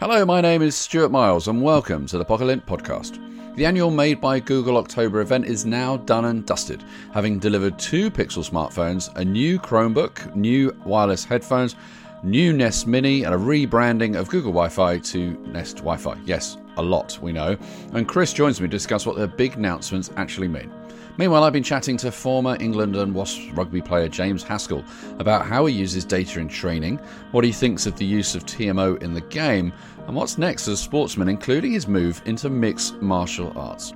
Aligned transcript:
Hello, 0.00 0.24
my 0.24 0.40
name 0.40 0.62
is 0.62 0.76
Stuart 0.76 1.08
Miles, 1.08 1.48
and 1.48 1.60
welcome 1.60 2.06
to 2.06 2.18
the 2.18 2.24
Pocket-lint 2.24 2.64
podcast. 2.64 3.18
The 3.56 3.66
annual 3.66 3.90
Made 3.90 4.20
by 4.20 4.38
Google 4.38 4.76
October 4.76 5.20
event 5.20 5.46
is 5.46 5.66
now 5.66 5.96
done 5.96 6.26
and 6.26 6.46
dusted, 6.46 6.84
having 7.12 7.40
delivered 7.40 7.80
two 7.80 8.08
Pixel 8.08 8.48
smartphones, 8.48 9.12
a 9.16 9.24
new 9.24 9.58
Chromebook, 9.58 10.36
new 10.36 10.72
wireless 10.84 11.24
headphones, 11.24 11.74
new 12.22 12.52
Nest 12.52 12.86
Mini, 12.86 13.24
and 13.24 13.34
a 13.34 13.38
rebranding 13.38 14.18
of 14.18 14.28
Google 14.28 14.52
Wi 14.52 14.68
Fi 14.68 14.98
to 14.98 15.30
Nest 15.46 15.78
Wi 15.78 15.96
Fi. 15.96 16.16
Yes, 16.24 16.56
a 16.76 16.82
lot, 16.82 17.18
we 17.20 17.32
know. 17.32 17.56
And 17.92 18.08
Chris 18.08 18.32
joins 18.32 18.60
me 18.60 18.68
to 18.68 18.70
discuss 18.70 19.06
what 19.06 19.16
their 19.16 19.26
big 19.26 19.56
announcements 19.56 20.10
actually 20.16 20.48
mean. 20.48 20.72
Meanwhile, 21.18 21.42
I've 21.42 21.52
been 21.52 21.64
chatting 21.64 21.96
to 21.98 22.12
former 22.12 22.56
England 22.60 22.94
and 22.94 23.12
Wasps 23.12 23.50
rugby 23.52 23.82
player 23.82 24.08
James 24.08 24.44
Haskell 24.44 24.84
about 25.18 25.46
how 25.46 25.66
he 25.66 25.74
uses 25.74 26.04
data 26.04 26.38
in 26.38 26.46
training, 26.46 26.98
what 27.32 27.44
he 27.44 27.50
thinks 27.50 27.86
of 27.86 27.96
the 27.96 28.04
use 28.04 28.36
of 28.36 28.46
TMO 28.46 29.02
in 29.02 29.12
the 29.14 29.20
game, 29.22 29.72
and 30.06 30.14
what's 30.14 30.38
next 30.38 30.68
as 30.68 30.74
a 30.74 30.82
sportsman, 30.82 31.28
including 31.28 31.72
his 31.72 31.88
move 31.88 32.22
into 32.24 32.48
mixed 32.48 33.02
martial 33.02 33.52
arts. 33.56 33.94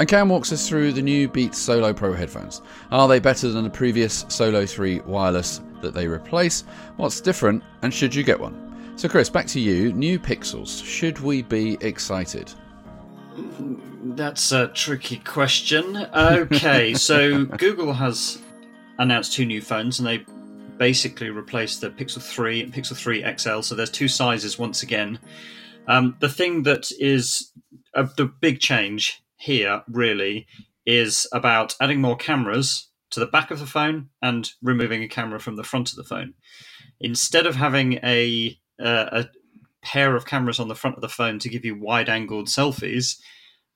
And 0.00 0.08
Cam 0.08 0.28
walks 0.28 0.52
us 0.52 0.68
through 0.68 0.92
the 0.92 1.02
new 1.02 1.28
Beats 1.28 1.58
Solo 1.58 1.92
Pro 1.92 2.12
headphones. 2.12 2.62
Are 2.90 3.06
they 3.06 3.20
better 3.20 3.50
than 3.50 3.62
the 3.62 3.70
previous 3.70 4.24
Solo 4.26 4.66
3 4.66 5.00
wireless 5.02 5.60
that 5.84 5.94
they 5.94 6.06
replace? 6.08 6.62
What's 6.96 7.20
different, 7.20 7.62
and 7.82 7.94
should 7.94 8.14
you 8.14 8.22
get 8.22 8.40
one? 8.40 8.92
So, 8.96 9.08
Chris, 9.08 9.28
back 9.28 9.46
to 9.48 9.60
you. 9.60 9.92
New 9.92 10.18
Pixels. 10.18 10.84
Should 10.84 11.20
we 11.20 11.42
be 11.42 11.76
excited? 11.80 12.52
That's 13.36 14.52
a 14.52 14.68
tricky 14.68 15.18
question. 15.18 15.96
Okay, 16.14 16.94
so 16.94 17.44
Google 17.44 17.92
has 17.92 18.40
announced 18.98 19.32
two 19.32 19.46
new 19.46 19.60
phones, 19.60 19.98
and 19.98 20.06
they 20.06 20.24
basically 20.78 21.30
replaced 21.30 21.80
the 21.80 21.90
Pixel 21.90 22.22
3 22.22 22.62
and 22.62 22.72
Pixel 22.72 22.96
3 22.96 23.24
XL. 23.36 23.60
So 23.60 23.74
there's 23.74 23.90
two 23.90 24.08
sizes 24.08 24.58
once 24.58 24.82
again. 24.82 25.18
Um, 25.86 26.16
the 26.20 26.28
thing 26.28 26.62
that 26.62 26.90
is 26.98 27.52
uh, 27.94 28.06
the 28.16 28.26
big 28.26 28.60
change 28.60 29.22
here, 29.36 29.82
really, 29.88 30.46
is 30.86 31.26
about 31.32 31.74
adding 31.80 32.00
more 32.00 32.16
cameras 32.16 32.88
to 33.14 33.20
the 33.20 33.26
back 33.26 33.50
of 33.50 33.58
the 33.58 33.66
phone 33.66 34.08
and 34.20 34.50
removing 34.62 35.02
a 35.02 35.08
camera 35.08 35.40
from 35.40 35.56
the 35.56 35.64
front 35.64 35.90
of 35.90 35.96
the 35.96 36.04
phone. 36.04 36.34
Instead 37.00 37.46
of 37.46 37.56
having 37.56 37.94
a, 38.04 38.58
uh, 38.80 39.06
a 39.12 39.28
pair 39.82 40.16
of 40.16 40.26
cameras 40.26 40.60
on 40.60 40.68
the 40.68 40.74
front 40.74 40.96
of 40.96 41.02
the 41.02 41.08
phone 41.08 41.38
to 41.38 41.48
give 41.48 41.64
you 41.64 41.78
wide 41.78 42.08
angled 42.08 42.48
selfies, 42.48 43.18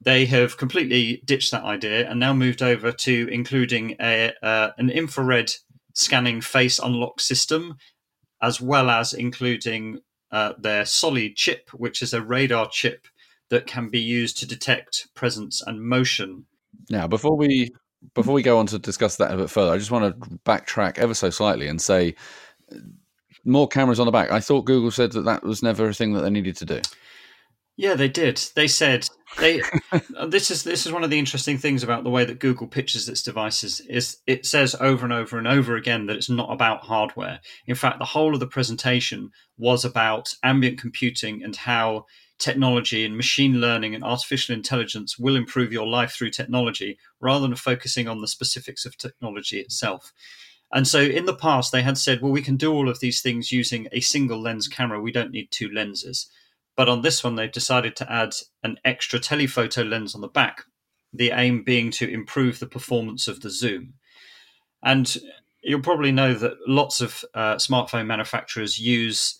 they 0.01 0.27
have 0.27 0.57
completely 0.57 1.23
ditched 1.25 1.51
that 1.51 1.65
idea 1.65 2.09
and 2.09 2.21
now 2.21 2.33
moved 2.33 2.63
over 2.63 2.93
to 2.93 3.29
including 3.33 3.97
a 4.01 4.33
uh, 4.43 4.71
an 4.79 4.91
infrared 4.91 5.53
scanning 5.93 6.41
face 6.41 6.79
unlock 6.79 7.21
system, 7.21 7.77
as 8.41 8.61
well 8.61 8.91
as 8.91 9.13
including 9.13 9.99
uh, 10.31 10.53
their 10.59 10.85
Soli 10.85 11.33
chip, 11.33 11.71
which 11.73 12.01
is 12.01 12.15
a 12.15 12.23
radar 12.23 12.69
chip 12.69 13.07
that 13.51 13.67
can 13.67 13.89
be 13.89 14.01
used 14.01 14.39
to 14.39 14.47
detect 14.47 15.09
presence 15.15 15.61
and 15.61 15.81
motion. 15.81 16.47
Now, 16.91 17.09
before 17.09 17.37
we 17.37 17.71
before 18.15 18.35
we 18.35 18.43
go 18.43 18.59
on 18.59 18.67
to 18.67 18.79
discuss 18.79 19.17
that 19.17 19.33
a 19.33 19.37
bit 19.37 19.51
further, 19.51 19.73
I 19.73 19.79
just 19.79 19.91
want 19.91 20.21
to 20.21 20.29
backtrack 20.39 20.99
ever 20.99 21.15
so 21.15 21.31
slightly 21.31 21.69
and 21.69 21.81
say 21.81 22.15
more 23.45 23.69
cameras 23.69 24.01
on 24.01 24.07
the 24.07 24.13
back. 24.13 24.31
I 24.31 24.41
thought 24.41 24.63
Google 24.63 24.91
said 24.91 25.13
that 25.13 25.25
that 25.25 25.43
was 25.43 25.63
never 25.63 25.89
a 25.89 25.95
thing 25.95 26.13
that 26.13 26.21
they 26.21 26.31
needed 26.31 26.57
to 26.57 26.65
do. 26.65 26.81
Yeah, 27.77 27.95
they 27.95 28.09
did. 28.09 28.43
They 28.57 28.67
said 28.67 29.09
they. 29.39 29.63
this 30.27 30.51
is 30.51 30.65
this 30.65 30.85
is 30.85 30.93
one 30.93 31.05
of 31.05 31.11
the 31.11 31.19
interesting 31.19 31.59
things 31.59 31.85
about 31.85 32.03
the 32.03 32.11
way 32.11 32.25
that 32.25 32.41
Google 32.41 32.67
pitches 32.67 33.09
its 33.09 33.23
devices. 33.23 33.81
Is 33.89 34.19
it 34.27 34.45
says 34.47 34.75
over 34.81 35.05
and 35.05 35.13
over 35.13 35.39
and 35.39 35.47
over 35.47 35.77
again 35.77 36.07
that 36.07 36.17
it's 36.17 36.29
not 36.29 36.53
about 36.53 36.83
hardware. 36.83 37.41
In 37.67 37.77
fact, 37.77 38.01
the 38.01 38.05
whole 38.05 38.35
of 38.35 38.41
the 38.41 38.49
presentation 38.49 39.31
was 39.57 39.85
about 39.85 40.35
ambient 40.43 40.79
computing 40.79 41.43
and 41.45 41.55
how 41.55 42.07
technology 42.39 43.05
and 43.05 43.17
machine 43.17 43.61
learning 43.61 43.95
and 43.95 44.05
artificial 44.05 44.55
intelligence 44.55 45.19
will 45.19 45.37
improve 45.37 45.73
your 45.73 45.87
life 45.87 46.13
through 46.13 46.31
technology, 46.31 46.99
rather 47.21 47.47
than 47.47 47.57
focusing 47.57 48.09
on 48.09 48.21
the 48.21 48.29
specifics 48.29 48.85
of 48.85 48.97
technology 48.97 49.59
itself. 49.59 50.13
And 50.73 50.87
so 50.87 51.01
in 51.01 51.25
the 51.25 51.35
past, 51.35 51.73
they 51.73 51.83
had 51.83 51.97
said, 51.97 52.21
well, 52.21 52.31
we 52.31 52.43
can 52.43 52.57
do 52.57 52.73
all 52.73 52.89
of 52.89 53.01
these 53.01 53.23
things 53.23 53.51
using 53.51 53.89
a 53.91 54.01
single 54.01 54.41
lens 54.41 54.69
camera. 54.69 55.01
We 55.01 55.13
don't 55.13 55.31
need 55.31 55.51
two 55.51 55.71
lenses. 55.71 56.31
But 56.77 56.89
on 56.89 57.03
this 57.03 57.25
one, 57.25 57.35
they've 57.35 57.51
decided 57.51 57.97
to 57.97 58.13
add 58.13 58.35
an 58.63 58.79
extra 58.85 59.19
telephoto 59.19 59.83
lens 59.83 60.15
on 60.15 60.21
the 60.21 60.29
back, 60.29 60.65
the 61.13 61.31
aim 61.31 61.65
being 61.65 61.91
to 61.93 62.09
improve 62.09 62.59
the 62.59 62.67
performance 62.67 63.27
of 63.27 63.41
the 63.41 63.51
zoom. 63.51 63.95
And 64.83 65.17
you'll 65.63 65.81
probably 65.81 66.13
know 66.13 66.35
that 66.35 66.53
lots 66.69 67.01
of 67.01 67.25
uh, 67.35 67.57
smartphone 67.57 68.07
manufacturers 68.07 68.79
use 68.79 69.38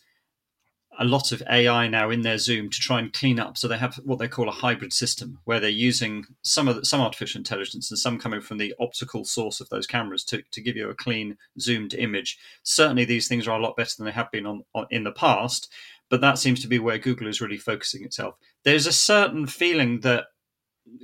a 0.99 1.05
lot 1.05 1.31
of 1.31 1.43
AI 1.49 1.87
now 1.87 2.11
in 2.11 2.23
their 2.23 2.39
Zoom 2.39 2.69
to 2.71 2.81
try 2.81 2.99
and 2.99 3.13
clean 3.13 3.39
up. 3.39 3.57
So 3.57 3.69
they 3.69 3.79
have 3.79 3.97
what 4.05 4.19
they 4.19 4.27
call 4.27 4.49
a 4.49 4.53
hybrid 4.53 4.93
system, 4.93 5.39
where 5.45 5.61
they're 5.61 5.71
using 5.71 6.25
some 6.43 6.67
of 6.67 6.77
the, 6.77 6.85
some 6.85 7.01
artificial 7.01 7.39
intelligence 7.39 7.91
and 7.91 7.99
some 7.99 8.19
coming 8.19 8.41
from 8.41 8.59
the 8.59 8.75
optical 8.81 9.25
source 9.25 9.61
of 9.61 9.69
those 9.69 9.87
cameras 9.87 10.25
to, 10.25 10.43
to 10.51 10.61
give 10.61 10.77
you 10.77 10.91
a 10.91 10.95
clean 10.95 11.37
zoomed 11.61 11.95
image. 11.95 12.39
Certainly, 12.65 13.05
these 13.05 13.29
things 13.29 13.47
are 13.47 13.59
a 13.59 13.63
lot 13.63 13.77
better 13.77 13.95
than 13.97 14.07
they 14.07 14.13
have 14.13 14.31
been 14.33 14.47
on, 14.47 14.65
on 14.75 14.87
in 14.91 15.05
the 15.05 15.13
past, 15.13 15.73
but 16.11 16.21
that 16.21 16.39
seems 16.39 16.61
to 16.63 16.69
be 16.69 16.79
where 16.79 16.99
Google 16.99 17.29
is 17.29 17.41
really 17.41 17.59
focusing 17.59 18.03
itself. 18.03 18.35
There's 18.65 18.87
a 18.87 18.93
certain 18.93 19.47
feeling 19.47 20.01
that 20.01 20.27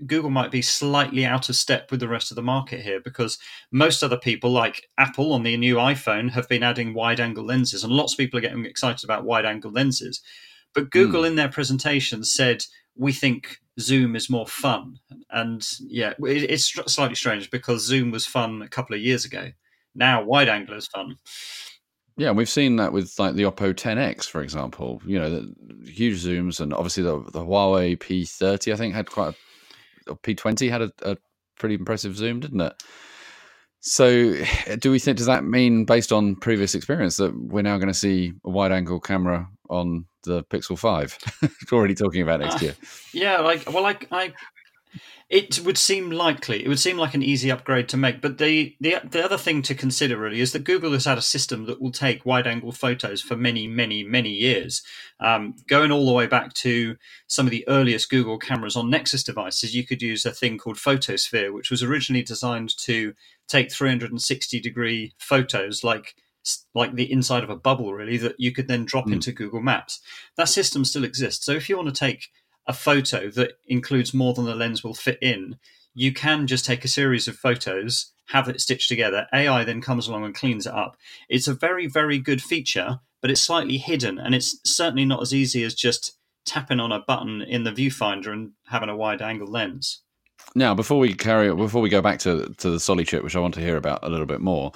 Google 0.06 0.30
might 0.30 0.50
be 0.50 0.62
slightly 0.62 1.24
out 1.24 1.48
of 1.48 1.56
step 1.56 1.90
with 1.90 2.00
the 2.00 2.08
rest 2.08 2.30
of 2.30 2.36
the 2.36 2.42
market 2.42 2.80
here 2.80 3.00
because 3.00 3.38
most 3.72 4.02
other 4.02 4.16
people, 4.16 4.50
like 4.50 4.88
Apple 4.98 5.32
on 5.32 5.42
the 5.42 5.56
new 5.56 5.76
iPhone, 5.76 6.30
have 6.30 6.48
been 6.48 6.62
adding 6.62 6.94
wide 6.94 7.20
angle 7.20 7.44
lenses, 7.44 7.84
and 7.84 7.92
lots 7.92 8.14
of 8.14 8.18
people 8.18 8.38
are 8.38 8.42
getting 8.42 8.64
excited 8.64 9.04
about 9.04 9.24
wide 9.24 9.46
angle 9.46 9.70
lenses. 9.70 10.20
But 10.74 10.90
Google, 10.90 11.22
mm. 11.22 11.28
in 11.28 11.36
their 11.36 11.48
presentation, 11.48 12.24
said, 12.24 12.64
We 12.96 13.12
think 13.12 13.58
Zoom 13.80 14.16
is 14.16 14.30
more 14.30 14.46
fun. 14.46 14.98
And 15.30 15.66
yeah, 15.80 16.14
it's 16.20 16.66
slightly 16.92 17.14
strange 17.14 17.50
because 17.50 17.86
Zoom 17.86 18.10
was 18.10 18.26
fun 18.26 18.62
a 18.62 18.68
couple 18.68 18.94
of 18.94 19.02
years 19.02 19.24
ago. 19.24 19.50
Now, 19.94 20.22
wide 20.24 20.48
angle 20.48 20.76
is 20.76 20.88
fun. 20.88 21.16
Yeah, 22.16 22.30
we've 22.30 22.48
seen 22.48 22.76
that 22.76 22.92
with 22.92 23.18
like 23.18 23.34
the 23.34 23.42
Oppo 23.42 23.74
10x, 23.74 24.26
for 24.26 24.42
example. 24.42 25.02
You 25.04 25.18
know, 25.18 25.30
the 25.30 25.90
huge 25.90 26.24
zooms, 26.24 26.60
and 26.60 26.72
obviously 26.72 27.02
the, 27.02 27.18
the 27.32 27.40
Huawei 27.40 27.98
P30, 27.98 28.72
I 28.72 28.76
think, 28.76 28.94
had 28.94 29.10
quite 29.10 29.34
a 29.34 29.36
P20 30.08 30.70
had 30.70 30.82
a, 30.82 30.92
a 31.02 31.16
pretty 31.58 31.74
impressive 31.76 32.16
zoom, 32.16 32.40
didn't 32.40 32.60
it? 32.60 32.74
So, 33.80 34.34
do 34.78 34.90
we 34.90 34.98
think 34.98 35.18
does 35.18 35.26
that 35.26 35.44
mean, 35.44 35.84
based 35.84 36.10
on 36.10 36.36
previous 36.36 36.74
experience, 36.74 37.18
that 37.18 37.34
we're 37.36 37.60
now 37.60 37.76
going 37.76 37.92
to 37.92 37.94
see 37.94 38.32
a 38.42 38.48
wide-angle 38.48 39.00
camera 39.00 39.46
on 39.68 40.06
the 40.22 40.42
Pixel 40.44 40.78
Five? 40.78 41.18
already 41.72 41.94
talking 41.94 42.22
about 42.22 42.40
next 42.40 42.62
year. 42.62 42.72
Uh, 42.72 42.86
yeah, 43.12 43.40
like 43.40 43.70
well, 43.70 43.84
I, 43.84 43.98
I 44.10 44.32
it 45.34 45.58
would 45.64 45.76
seem 45.76 46.12
likely. 46.12 46.64
It 46.64 46.68
would 46.68 46.78
seem 46.78 46.96
like 46.96 47.12
an 47.14 47.22
easy 47.24 47.50
upgrade 47.50 47.88
to 47.88 47.96
make. 47.96 48.20
But 48.20 48.38
the, 48.38 48.76
the 48.80 48.98
the 49.02 49.24
other 49.24 49.36
thing 49.36 49.62
to 49.62 49.74
consider 49.74 50.16
really 50.16 50.40
is 50.40 50.52
that 50.52 50.62
Google 50.62 50.92
has 50.92 51.06
had 51.06 51.18
a 51.18 51.22
system 51.22 51.66
that 51.66 51.82
will 51.82 51.90
take 51.90 52.24
wide 52.24 52.46
angle 52.46 52.70
photos 52.70 53.20
for 53.20 53.34
many, 53.34 53.66
many, 53.66 54.04
many 54.04 54.30
years. 54.30 54.84
Um, 55.18 55.56
going 55.68 55.90
all 55.90 56.06
the 56.06 56.12
way 56.12 56.28
back 56.28 56.54
to 56.54 56.94
some 57.26 57.48
of 57.48 57.50
the 57.50 57.66
earliest 57.66 58.10
Google 58.10 58.38
cameras 58.38 58.76
on 58.76 58.90
Nexus 58.90 59.24
devices, 59.24 59.74
you 59.74 59.84
could 59.84 60.02
use 60.02 60.24
a 60.24 60.30
thing 60.30 60.56
called 60.56 60.76
Photosphere, 60.76 61.52
which 61.52 61.68
was 61.68 61.82
originally 61.82 62.22
designed 62.22 62.76
to 62.84 63.12
take 63.48 63.72
360 63.72 64.60
degree 64.60 65.14
photos 65.18 65.82
like 65.82 66.14
like 66.74 66.94
the 66.94 67.10
inside 67.10 67.42
of 67.42 67.50
a 67.50 67.56
bubble 67.56 67.92
really 67.92 68.18
that 68.18 68.38
you 68.38 68.52
could 68.52 68.68
then 68.68 68.84
drop 68.84 69.06
mm. 69.06 69.14
into 69.14 69.32
Google 69.32 69.62
Maps. 69.62 70.00
That 70.36 70.48
system 70.48 70.84
still 70.84 71.02
exists. 71.02 71.44
So 71.44 71.52
if 71.52 71.68
you 71.68 71.76
want 71.76 71.88
to 71.88 71.94
take 71.98 72.28
a 72.66 72.72
photo 72.72 73.30
that 73.30 73.58
includes 73.66 74.14
more 74.14 74.34
than 74.34 74.44
the 74.44 74.54
lens 74.54 74.82
will 74.82 74.94
fit 74.94 75.18
in, 75.20 75.56
you 75.94 76.12
can 76.12 76.46
just 76.46 76.64
take 76.64 76.84
a 76.84 76.88
series 76.88 77.28
of 77.28 77.36
photos, 77.36 78.12
have 78.28 78.48
it 78.48 78.60
stitched 78.60 78.88
together. 78.88 79.26
AI 79.32 79.64
then 79.64 79.80
comes 79.80 80.08
along 80.08 80.24
and 80.24 80.34
cleans 80.34 80.66
it 80.66 80.72
up. 80.72 80.96
It's 81.28 81.48
a 81.48 81.54
very, 81.54 81.86
very 81.86 82.18
good 82.18 82.42
feature, 82.42 83.00
but 83.20 83.30
it's 83.30 83.40
slightly 83.40 83.78
hidden, 83.78 84.18
and 84.18 84.34
it's 84.34 84.58
certainly 84.64 85.04
not 85.04 85.22
as 85.22 85.32
easy 85.32 85.62
as 85.62 85.74
just 85.74 86.18
tapping 86.44 86.80
on 86.80 86.92
a 86.92 87.00
button 87.00 87.42
in 87.42 87.64
the 87.64 87.72
viewfinder 87.72 88.32
and 88.32 88.52
having 88.66 88.88
a 88.88 88.96
wide 88.96 89.22
angle 89.22 89.46
lens. 89.46 90.02
Now, 90.54 90.74
before 90.74 90.98
we 90.98 91.14
carry 91.14 91.54
before 91.54 91.80
we 91.80 91.88
go 91.88 92.02
back 92.02 92.18
to 92.20 92.52
to 92.58 92.70
the 92.70 92.80
Soli 92.80 93.04
chip, 93.04 93.22
which 93.24 93.36
I 93.36 93.40
want 93.40 93.54
to 93.54 93.60
hear 93.60 93.76
about 93.76 94.00
a 94.02 94.08
little 94.08 94.26
bit 94.26 94.40
more, 94.40 94.72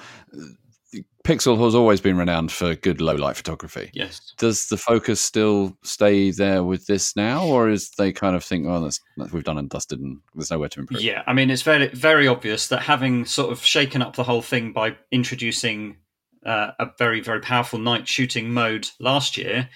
Pixel 1.25 1.63
has 1.63 1.75
always 1.75 2.01
been 2.01 2.17
renowned 2.17 2.51
for 2.51 2.73
good 2.75 3.01
low 3.01 3.13
light 3.13 3.35
photography. 3.35 3.91
Yes. 3.93 4.33
Does 4.37 4.67
the 4.67 4.77
focus 4.77 5.21
still 5.21 5.77
stay 5.83 6.31
there 6.31 6.63
with 6.63 6.87
this 6.87 7.15
now, 7.15 7.45
or 7.45 7.69
is 7.69 7.91
they 7.91 8.11
kind 8.11 8.35
of 8.35 8.43
think, 8.43 8.65
"Oh, 8.67 8.81
that's, 8.81 8.99
that's 9.15 9.31
we've 9.31 9.43
done 9.43 9.59
and 9.59 9.69
dusted, 9.69 9.99
and 9.99 10.19
there's 10.33 10.49
nowhere 10.49 10.69
to 10.69 10.79
improve"? 10.79 11.01
Yeah, 11.01 11.21
I 11.27 11.33
mean, 11.33 11.51
it's 11.51 11.61
very 11.61 11.89
very 11.89 12.27
obvious 12.27 12.67
that 12.69 12.81
having 12.81 13.25
sort 13.25 13.51
of 13.51 13.63
shaken 13.63 14.01
up 14.01 14.15
the 14.15 14.23
whole 14.23 14.41
thing 14.41 14.73
by 14.73 14.97
introducing 15.11 15.97
uh, 16.45 16.71
a 16.79 16.87
very 16.97 17.19
very 17.21 17.41
powerful 17.41 17.77
night 17.77 18.07
shooting 18.07 18.51
mode 18.51 18.89
last 18.99 19.37
year, 19.37 19.69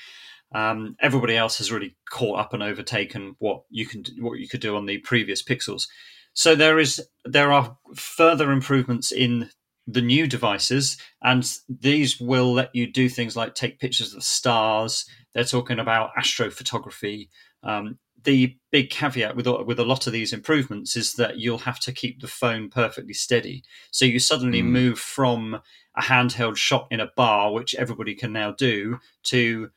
um, 0.56 0.95
everybody 1.00 1.36
else 1.36 1.60
has 1.60 1.71
really 1.71 1.95
caught 2.10 2.39
up 2.39 2.54
and 2.54 2.63
overtaken 2.63 3.36
what 3.38 3.63
you 3.69 3.86
can 3.86 4.04
what 4.19 4.39
you 4.39 4.48
could 4.48 4.62
do 4.62 4.75
on 4.75 4.88
the 4.88 4.98
previous 5.00 5.44
pixels. 5.44 5.88
So 6.33 6.56
there 6.56 6.80
is 6.80 7.00
there 7.25 7.51
are 7.51 7.77
further 7.95 8.51
improvements 8.51 9.12
in 9.12 9.51
the 9.88 10.01
new 10.01 10.27
devices, 10.27 10.97
and 11.21 11.50
these 11.68 12.19
will 12.19 12.53
let 12.53 12.74
you 12.74 12.91
do 12.91 13.09
things 13.09 13.35
like 13.35 13.53
take 13.53 13.80
pictures 13.80 14.13
of 14.13 14.24
stars. 14.24 15.06
They're 15.33 15.44
talking 15.44 15.80
about 15.80 16.12
astrophotography. 16.18 17.30
Um, 17.63 18.00
the 18.24 18.56
big 18.71 18.89
caveat 18.89 19.35
with 19.35 19.47
with 19.65 19.80
a 19.80 19.85
lot 19.85 20.07
of 20.07 20.13
these 20.13 20.33
improvements 20.33 20.95
is 20.95 21.13
that 21.13 21.38
you'll 21.38 21.57
have 21.59 21.80
to 21.81 21.91
keep 21.91 22.21
the 22.21 22.27
phone 22.27 22.69
perfectly 22.69 23.13
steady. 23.13 23.63
So 23.91 24.06
you 24.06 24.19
suddenly 24.19 24.62
mm. 24.62 24.68
move 24.68 25.00
from 25.00 25.59
a 25.95 26.01
handheld 26.01 26.56
shot 26.56 26.88
in 26.89 27.00
a 27.00 27.12
bar, 27.15 27.51
which 27.51 27.75
everybody 27.75 28.15
can 28.15 28.31
now 28.31 28.51
do, 28.51 29.00
to 29.24 29.69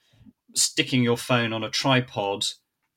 sticking 0.55 1.03
your 1.03 1.19
phone 1.19 1.53
on 1.53 1.65
a 1.65 1.71
tripod, 1.71 2.47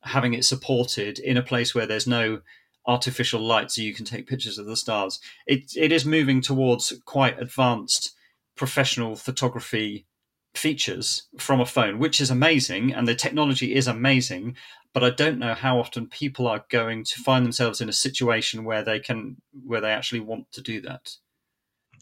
having 0.03 0.33
it 0.33 0.45
supported 0.45 1.19
in 1.19 1.37
a 1.37 1.43
place 1.43 1.73
where 1.73 1.85
there's 1.85 2.07
no 2.07 2.41
artificial 2.87 3.41
light 3.41 3.71
so 3.71 3.81
you 3.81 3.93
can 3.93 4.05
take 4.05 4.27
pictures 4.27 4.57
of 4.57 4.65
the 4.65 4.75
stars. 4.75 5.19
It 5.47 5.71
it 5.75 5.91
is 5.91 6.05
moving 6.05 6.41
towards 6.41 6.93
quite 7.05 7.39
advanced 7.41 8.15
professional 8.55 9.15
photography 9.15 10.05
features 10.53 11.27
from 11.37 11.61
a 11.61 11.65
phone, 11.65 11.99
which 11.99 12.19
is 12.19 12.31
amazing, 12.31 12.93
and 12.93 13.07
the 13.07 13.15
technology 13.15 13.75
is 13.75 13.87
amazing. 13.87 14.55
But 14.93 15.03
I 15.03 15.11
don't 15.11 15.37
know 15.37 15.53
how 15.53 15.79
often 15.79 16.07
people 16.07 16.47
are 16.47 16.65
going 16.69 17.03
to 17.03 17.21
find 17.21 17.45
themselves 17.45 17.79
in 17.79 17.89
a 17.89 17.93
situation 17.93 18.63
where 18.63 18.83
they 18.83 18.99
can 18.99 19.37
where 19.65 19.81
they 19.81 19.91
actually 19.91 20.21
want 20.21 20.51
to 20.53 20.61
do 20.61 20.81
that. 20.81 21.11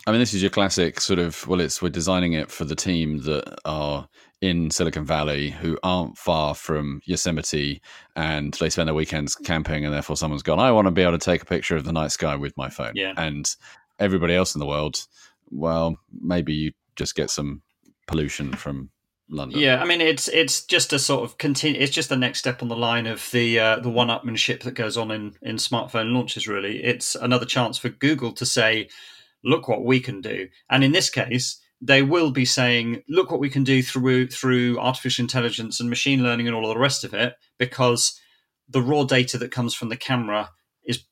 I 0.05 0.11
mean, 0.11 0.19
this 0.19 0.33
is 0.33 0.41
your 0.41 0.51
classic 0.51 1.01
sort 1.01 1.19
of. 1.19 1.47
Well, 1.47 1.59
it's 1.59 1.81
we're 1.81 1.89
designing 1.89 2.33
it 2.33 2.49
for 2.49 2.65
the 2.65 2.75
team 2.75 3.19
that 3.23 3.59
are 3.65 4.07
in 4.41 4.69
Silicon 4.69 5.05
Valley 5.05 5.49
who 5.49 5.77
aren't 5.81 6.17
far 6.17 6.53
from 6.53 7.01
Yosemite 7.05 7.81
and 8.15 8.53
they 8.55 8.69
spend 8.69 8.87
their 8.87 8.93
weekends 8.93 9.35
camping 9.35 9.83
and 9.83 9.93
therefore 9.93 10.15
someone's 10.15 10.43
gone, 10.43 10.59
I 10.59 10.71
want 10.71 10.85
to 10.85 10.91
be 10.91 11.01
able 11.01 11.17
to 11.17 11.25
take 11.25 11.41
a 11.41 11.45
picture 11.45 11.75
of 11.75 11.85
the 11.85 11.93
night 11.93 12.11
sky 12.11 12.35
with 12.35 12.55
my 12.55 12.69
phone. 12.69 12.91
Yeah. 12.95 13.13
And 13.17 13.49
everybody 13.99 14.35
else 14.35 14.53
in 14.53 14.59
the 14.59 14.67
world, 14.67 14.97
well, 15.49 15.97
maybe 16.21 16.53
you 16.53 16.71
just 16.95 17.15
get 17.15 17.29
some 17.29 17.61
pollution 18.05 18.53
from 18.53 18.91
London. 19.29 19.59
Yeah, 19.59 19.81
I 19.81 19.85
mean 19.85 20.01
it's 20.01 20.27
it's 20.29 20.63
just 20.65 20.93
a 20.93 20.99
sort 20.99 21.23
of 21.23 21.37
continue. 21.37 21.79
It's 21.79 21.91
just 21.91 22.09
the 22.09 22.15
next 22.15 22.39
step 22.39 22.61
on 22.61 22.69
the 22.69 22.77
line 22.77 23.07
of 23.07 23.29
the 23.31 23.59
uh, 23.59 23.79
the 23.79 23.89
one-upmanship 23.89 24.63
that 24.63 24.73
goes 24.73 24.97
on 24.97 25.11
in 25.11 25.33
in 25.41 25.57
smartphone 25.57 26.13
launches. 26.13 26.47
Really, 26.47 26.83
it's 26.83 27.15
another 27.15 27.45
chance 27.45 27.77
for 27.77 27.89
Google 27.89 28.31
to 28.33 28.45
say, 28.45 28.87
"Look 29.43 29.67
what 29.67 29.83
we 29.83 29.99
can 29.99 30.21
do." 30.21 30.47
And 30.69 30.83
in 30.83 30.93
this 30.93 31.09
case, 31.09 31.59
they 31.81 32.01
will 32.01 32.31
be 32.31 32.45
saying, 32.45 33.03
"Look 33.07 33.31
what 33.31 33.39
we 33.39 33.49
can 33.49 33.63
do 33.63 33.83
through 33.83 34.27
through 34.29 34.79
artificial 34.79 35.23
intelligence 35.23 35.79
and 35.79 35.89
machine 35.89 36.23
learning 36.23 36.47
and 36.47 36.55
all 36.55 36.69
of 36.69 36.73
the 36.73 36.79
rest 36.79 37.03
of 37.03 37.13
it," 37.13 37.35
because 37.57 38.19
the 38.67 38.81
raw 38.81 39.03
data 39.03 39.37
that 39.37 39.51
comes 39.51 39.73
from 39.73 39.89
the 39.89 39.97
camera 39.97 40.49
is 40.83 41.03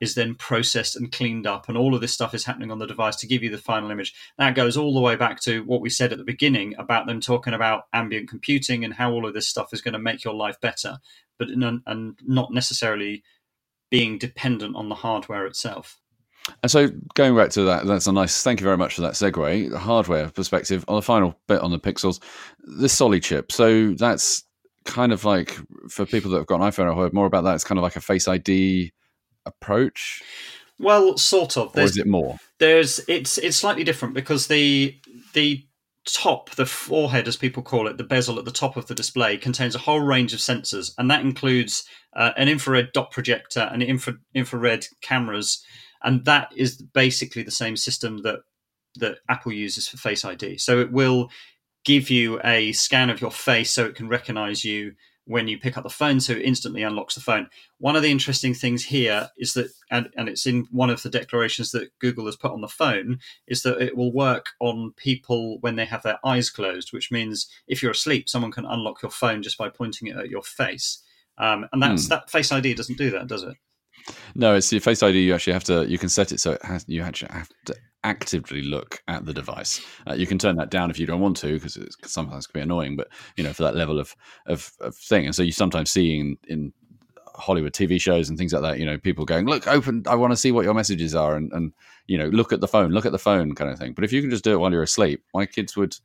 is 0.00 0.14
then 0.14 0.34
processed 0.34 0.96
and 0.96 1.12
cleaned 1.12 1.46
up, 1.46 1.68
and 1.68 1.78
all 1.78 1.94
of 1.94 2.00
this 2.00 2.12
stuff 2.12 2.34
is 2.34 2.44
happening 2.44 2.70
on 2.70 2.78
the 2.78 2.86
device 2.86 3.16
to 3.16 3.26
give 3.26 3.42
you 3.42 3.50
the 3.50 3.58
final 3.58 3.90
image. 3.90 4.12
That 4.38 4.54
goes 4.54 4.76
all 4.76 4.92
the 4.94 5.00
way 5.00 5.16
back 5.16 5.40
to 5.42 5.64
what 5.64 5.80
we 5.80 5.88
said 5.90 6.12
at 6.12 6.18
the 6.18 6.24
beginning 6.24 6.74
about 6.78 7.06
them 7.06 7.20
talking 7.20 7.54
about 7.54 7.84
ambient 7.92 8.28
computing 8.28 8.84
and 8.84 8.94
how 8.94 9.12
all 9.12 9.26
of 9.26 9.34
this 9.34 9.48
stuff 9.48 9.72
is 9.72 9.80
going 9.80 9.94
to 9.94 9.98
make 9.98 10.24
your 10.24 10.34
life 10.34 10.60
better, 10.60 10.98
but 11.38 11.48
and 11.48 12.18
not 12.22 12.52
necessarily 12.52 13.22
being 13.90 14.18
dependent 14.18 14.76
on 14.76 14.88
the 14.88 14.94
hardware 14.96 15.46
itself. 15.46 16.01
And 16.62 16.70
so 16.70 16.88
going 17.14 17.36
back 17.36 17.50
to 17.50 17.62
that, 17.64 17.86
that's 17.86 18.06
a 18.06 18.12
nice. 18.12 18.42
Thank 18.42 18.60
you 18.60 18.64
very 18.64 18.76
much 18.76 18.94
for 18.94 19.02
that 19.02 19.12
segue. 19.12 19.70
The 19.70 19.78
hardware 19.78 20.28
perspective 20.28 20.84
on 20.88 20.96
the 20.96 21.02
final 21.02 21.38
bit 21.48 21.60
on 21.60 21.70
the 21.70 21.78
Pixels, 21.78 22.20
the 22.60 22.88
Soli 22.88 23.20
chip. 23.20 23.52
So 23.52 23.94
that's 23.94 24.44
kind 24.84 25.12
of 25.12 25.24
like 25.24 25.56
for 25.88 26.04
people 26.04 26.30
that 26.32 26.38
have 26.38 26.46
got 26.46 26.60
an 26.60 26.68
iPhone. 26.68 26.90
I 26.90 26.96
heard 26.96 27.12
more 27.12 27.26
about 27.26 27.44
that. 27.44 27.54
It's 27.54 27.64
kind 27.64 27.78
of 27.78 27.82
like 27.82 27.96
a 27.96 28.00
Face 28.00 28.26
ID 28.26 28.92
approach. 29.46 30.22
Well, 30.78 31.16
sort 31.16 31.56
of. 31.56 31.72
There's, 31.72 31.90
or 31.90 31.92
is 31.92 31.98
it 31.98 32.06
more? 32.06 32.38
There's 32.58 33.00
it's 33.08 33.38
it's 33.38 33.56
slightly 33.56 33.84
different 33.84 34.14
because 34.14 34.48
the 34.48 34.96
the 35.34 35.64
top, 36.06 36.50
the 36.50 36.66
forehead, 36.66 37.28
as 37.28 37.36
people 37.36 37.62
call 37.62 37.86
it, 37.86 37.96
the 37.96 38.04
bezel 38.04 38.38
at 38.38 38.44
the 38.44 38.50
top 38.50 38.76
of 38.76 38.86
the 38.86 38.94
display 38.94 39.36
contains 39.36 39.74
a 39.74 39.80
whole 39.80 40.00
range 40.00 40.32
of 40.32 40.40
sensors, 40.40 40.92
and 40.98 41.10
that 41.10 41.20
includes 41.20 41.84
uh, 42.16 42.32
an 42.36 42.48
infrared 42.48 42.92
dot 42.92 43.10
projector 43.10 43.68
and 43.72 43.82
infra- 43.82 44.18
infrared 44.34 44.86
cameras 45.00 45.64
and 46.04 46.24
that 46.24 46.52
is 46.56 46.80
basically 46.80 47.42
the 47.42 47.50
same 47.50 47.76
system 47.76 48.22
that 48.22 48.40
that 48.96 49.18
Apple 49.28 49.52
uses 49.52 49.88
for 49.88 49.96
Face 49.96 50.24
ID. 50.24 50.58
So 50.58 50.78
it 50.80 50.92
will 50.92 51.30
give 51.84 52.10
you 52.10 52.40
a 52.44 52.72
scan 52.72 53.10
of 53.10 53.20
your 53.20 53.30
face 53.30 53.70
so 53.70 53.84
it 53.84 53.94
can 53.94 54.08
recognize 54.08 54.64
you 54.64 54.92
when 55.24 55.46
you 55.46 55.58
pick 55.58 55.76
up 55.76 55.84
the 55.84 55.90
phone, 55.90 56.18
so 56.18 56.32
it 56.32 56.42
instantly 56.42 56.82
unlocks 56.82 57.14
the 57.14 57.20
phone. 57.20 57.48
One 57.78 57.94
of 57.94 58.02
the 58.02 58.10
interesting 58.10 58.54
things 58.54 58.84
here 58.84 59.30
is 59.38 59.52
that, 59.54 59.70
and, 59.90 60.08
and 60.16 60.28
it's 60.28 60.46
in 60.46 60.66
one 60.72 60.90
of 60.90 61.02
the 61.02 61.10
declarations 61.10 61.70
that 61.70 61.96
Google 62.00 62.26
has 62.26 62.36
put 62.36 62.50
on 62.50 62.60
the 62.60 62.68
phone, 62.68 63.20
is 63.46 63.62
that 63.62 63.80
it 63.80 63.96
will 63.96 64.12
work 64.12 64.46
on 64.58 64.92
people 64.96 65.58
when 65.60 65.76
they 65.76 65.84
have 65.84 66.02
their 66.02 66.18
eyes 66.24 66.50
closed, 66.50 66.92
which 66.92 67.12
means 67.12 67.48
if 67.68 67.82
you're 67.82 67.92
asleep, 67.92 68.28
someone 68.28 68.50
can 68.50 68.66
unlock 68.66 69.00
your 69.02 69.12
phone 69.12 69.42
just 69.42 69.58
by 69.58 69.68
pointing 69.68 70.08
it 70.08 70.16
at 70.16 70.30
your 70.30 70.42
face. 70.42 71.02
Um, 71.38 71.66
and 71.72 71.80
that's 71.80 72.04
hmm. 72.06 72.10
that 72.10 72.30
Face 72.30 72.50
ID 72.50 72.74
doesn't 72.74 72.98
do 72.98 73.10
that, 73.10 73.28
does 73.28 73.44
it? 73.44 73.56
No, 74.34 74.54
it's 74.54 74.72
your 74.72 74.80
Face 74.80 75.02
ID. 75.02 75.20
You 75.20 75.34
actually 75.34 75.52
have 75.52 75.64
to. 75.64 75.86
You 75.88 75.98
can 75.98 76.08
set 76.08 76.32
it 76.32 76.40
so 76.40 76.52
it 76.52 76.64
has. 76.64 76.84
You 76.88 77.02
actually 77.02 77.32
have 77.32 77.48
to 77.66 77.74
actively 78.04 78.62
look 78.62 79.02
at 79.08 79.24
the 79.24 79.32
device. 79.32 79.80
Uh, 80.08 80.14
you 80.14 80.26
can 80.26 80.38
turn 80.38 80.56
that 80.56 80.70
down 80.70 80.90
if 80.90 80.98
you 80.98 81.06
don't 81.06 81.20
want 81.20 81.36
to, 81.38 81.54
because 81.54 81.76
it 81.76 81.94
sometimes 82.04 82.46
can 82.46 82.60
be 82.60 82.62
annoying. 82.62 82.96
But 82.96 83.08
you 83.36 83.44
know, 83.44 83.52
for 83.52 83.62
that 83.62 83.76
level 83.76 83.98
of 83.98 84.14
of, 84.46 84.72
of 84.80 84.96
thing, 84.96 85.26
and 85.26 85.34
so 85.34 85.42
you 85.42 85.52
sometimes 85.52 85.90
see 85.90 86.18
in, 86.18 86.38
in 86.48 86.72
Hollywood 87.34 87.72
TV 87.72 88.00
shows 88.00 88.28
and 88.28 88.38
things 88.38 88.52
like 88.52 88.62
that, 88.62 88.78
you 88.78 88.86
know, 88.86 88.98
people 88.98 89.24
going, 89.24 89.46
"Look, 89.46 89.66
open! 89.66 90.02
I 90.06 90.14
want 90.14 90.32
to 90.32 90.36
see 90.36 90.52
what 90.52 90.64
your 90.64 90.74
messages 90.74 91.14
are," 91.14 91.36
and 91.36 91.52
and 91.52 91.72
you 92.06 92.18
know, 92.18 92.28
look 92.28 92.52
at 92.52 92.60
the 92.60 92.68
phone, 92.68 92.90
look 92.90 93.06
at 93.06 93.12
the 93.12 93.18
phone, 93.18 93.54
kind 93.54 93.70
of 93.70 93.78
thing. 93.78 93.92
But 93.92 94.04
if 94.04 94.12
you 94.12 94.20
can 94.20 94.30
just 94.30 94.44
do 94.44 94.52
it 94.52 94.58
while 94.58 94.72
you're 94.72 94.82
asleep, 94.82 95.22
my 95.34 95.46
kids 95.46 95.76
would. 95.76 95.96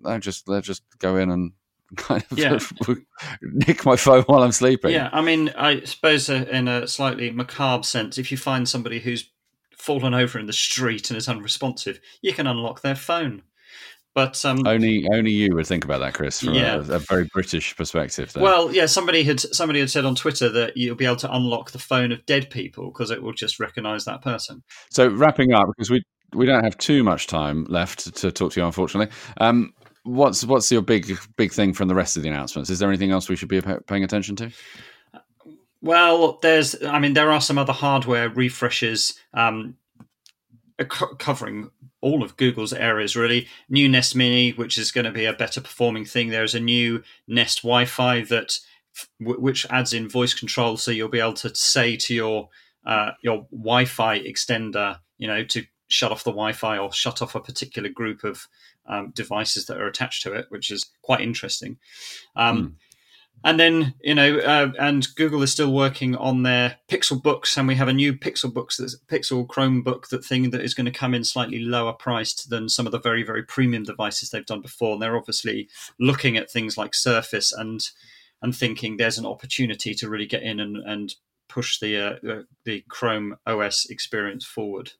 They 0.00 0.16
just 0.20 0.46
they 0.46 0.60
just 0.60 0.84
go 1.00 1.16
in 1.16 1.28
and 1.28 1.50
kind 1.96 2.24
of 2.30 2.38
yeah. 2.38 2.58
nick 3.42 3.84
my 3.84 3.96
phone 3.96 4.22
while 4.22 4.42
I'm 4.42 4.52
sleeping. 4.52 4.92
Yeah, 4.92 5.10
I 5.12 5.20
mean, 5.20 5.50
I 5.50 5.80
suppose 5.84 6.28
uh, 6.28 6.46
in 6.50 6.68
a 6.68 6.86
slightly 6.86 7.30
macabre 7.30 7.84
sense, 7.84 8.18
if 8.18 8.30
you 8.30 8.36
find 8.36 8.68
somebody 8.68 9.00
who's 9.00 9.30
fallen 9.76 10.14
over 10.14 10.38
in 10.38 10.46
the 10.46 10.52
street 10.52 11.10
and 11.10 11.16
is 11.16 11.28
unresponsive, 11.28 12.00
you 12.20 12.32
can 12.32 12.46
unlock 12.46 12.82
their 12.82 12.96
phone. 12.96 13.42
But 14.14 14.44
um, 14.44 14.66
only 14.66 15.06
only 15.12 15.30
you 15.30 15.54
would 15.54 15.66
think 15.66 15.84
about 15.84 16.00
that, 16.00 16.14
Chris, 16.14 16.40
from 16.40 16.54
yeah. 16.54 16.76
a, 16.76 16.94
a, 16.94 16.98
very 16.98 17.28
British 17.32 17.76
perspective. 17.76 18.32
There. 18.32 18.42
Well, 18.42 18.74
yeah, 18.74 18.86
somebody 18.86 19.22
had 19.22 19.38
somebody 19.38 19.78
had 19.78 19.90
said 19.90 20.04
on 20.04 20.16
Twitter 20.16 20.48
that 20.48 20.76
you'll 20.76 20.96
be 20.96 21.04
able 21.04 21.16
to 21.16 21.32
unlock 21.32 21.70
the 21.70 21.78
phone 21.78 22.10
of 22.10 22.26
dead 22.26 22.50
people 22.50 22.90
because 22.90 23.12
it 23.12 23.22
will 23.22 23.32
just 23.32 23.60
recognise 23.60 24.06
that 24.06 24.20
person. 24.20 24.64
So 24.90 25.08
wrapping 25.08 25.52
up, 25.52 25.66
because 25.68 25.90
we 25.90 26.02
we 26.34 26.46
don't 26.46 26.64
have 26.64 26.76
too 26.78 27.04
much 27.04 27.28
time 27.28 27.64
left 27.68 28.12
to 28.16 28.32
talk 28.32 28.52
to 28.52 28.60
you, 28.60 28.66
unfortunately. 28.66 29.14
Um, 29.36 29.72
what's 30.08 30.44
what's 30.44 30.70
your 30.72 30.82
big 30.82 31.18
big 31.36 31.52
thing 31.52 31.72
from 31.72 31.88
the 31.88 31.94
rest 31.94 32.16
of 32.16 32.22
the 32.22 32.28
announcements? 32.28 32.70
Is 32.70 32.78
there 32.78 32.88
anything 32.88 33.10
else 33.10 33.28
we 33.28 33.36
should 33.36 33.48
be 33.48 33.60
paying 33.60 34.04
attention 34.04 34.36
to? 34.36 34.50
Well, 35.80 36.38
there's, 36.42 36.82
I 36.82 36.98
mean, 36.98 37.12
there 37.12 37.30
are 37.30 37.40
some 37.40 37.56
other 37.56 37.72
hardware 37.72 38.28
refreshes 38.28 39.14
um, 39.32 39.76
covering 41.18 41.70
all 42.00 42.24
of 42.24 42.36
Google's 42.36 42.72
areas, 42.72 43.14
really. 43.14 43.46
New 43.68 43.88
Nest 43.88 44.16
Mini, 44.16 44.50
which 44.50 44.76
is 44.76 44.90
going 44.90 45.04
to 45.04 45.12
be 45.12 45.24
a 45.24 45.32
better 45.32 45.60
performing 45.60 46.04
thing. 46.04 46.30
There's 46.30 46.56
a 46.56 46.60
new 46.60 47.04
Nest 47.28 47.62
Wi 47.62 47.84
Fi 47.84 48.22
that 48.22 48.58
which 49.20 49.66
adds 49.70 49.92
in 49.92 50.08
voice 50.08 50.34
control, 50.34 50.76
so 50.76 50.90
you'll 50.90 51.08
be 51.08 51.20
able 51.20 51.34
to 51.34 51.54
say 51.54 51.96
to 51.96 52.14
your 52.14 52.48
uh, 52.84 53.12
your 53.22 53.46
Wi-Fi 53.50 54.20
extender, 54.20 54.98
you 55.18 55.28
know, 55.28 55.44
to 55.44 55.64
shut 55.88 56.12
off 56.12 56.24
the 56.24 56.30
Wi-Fi 56.30 56.78
or 56.78 56.92
shut 56.92 57.22
off 57.22 57.34
a 57.34 57.40
particular 57.40 57.88
group 57.88 58.24
of 58.24 58.46
um, 58.86 59.10
devices 59.14 59.66
that 59.66 59.78
are 59.78 59.86
attached 59.86 60.22
to 60.22 60.32
it, 60.32 60.46
which 60.50 60.70
is 60.70 60.86
quite 61.02 61.20
interesting. 61.20 61.78
Um, 62.36 62.62
mm. 62.62 62.72
And 63.44 63.60
then 63.60 63.94
you 64.02 64.14
know, 64.14 64.38
uh, 64.38 64.72
and 64.80 65.06
Google 65.14 65.42
is 65.42 65.52
still 65.52 65.72
working 65.72 66.16
on 66.16 66.42
their 66.42 66.76
Pixel 66.88 67.22
books, 67.22 67.56
and 67.56 67.68
we 67.68 67.76
have 67.76 67.86
a 67.86 67.92
new 67.92 68.12
Pixel 68.12 68.52
books, 68.52 68.76
that's 68.76 68.98
Pixel 69.06 69.46
Chromebook, 69.46 70.08
that 70.08 70.24
thing 70.24 70.50
that 70.50 70.60
is 70.60 70.74
going 70.74 70.86
to 70.86 70.98
come 70.98 71.14
in 71.14 71.22
slightly 71.22 71.60
lower 71.60 71.92
priced 71.92 72.50
than 72.50 72.68
some 72.68 72.86
of 72.86 72.92
the 72.92 72.98
very 72.98 73.22
very 73.22 73.44
premium 73.44 73.84
devices 73.84 74.30
they've 74.30 74.44
done 74.44 74.60
before. 74.60 74.94
And 74.94 75.02
they're 75.02 75.16
obviously 75.16 75.68
looking 76.00 76.36
at 76.36 76.50
things 76.50 76.76
like 76.76 76.94
Surface 76.94 77.52
and 77.52 77.88
and 78.42 78.56
thinking 78.56 78.96
there's 78.96 79.18
an 79.18 79.26
opportunity 79.26 79.94
to 79.94 80.08
really 80.08 80.26
get 80.26 80.42
in 80.42 80.58
and, 80.58 80.76
and 80.78 81.14
push 81.48 81.78
the 81.78 81.96
uh, 81.96 82.42
the 82.64 82.84
Chrome 82.88 83.36
OS 83.46 83.86
experience 83.88 84.44
forward. 84.44 84.92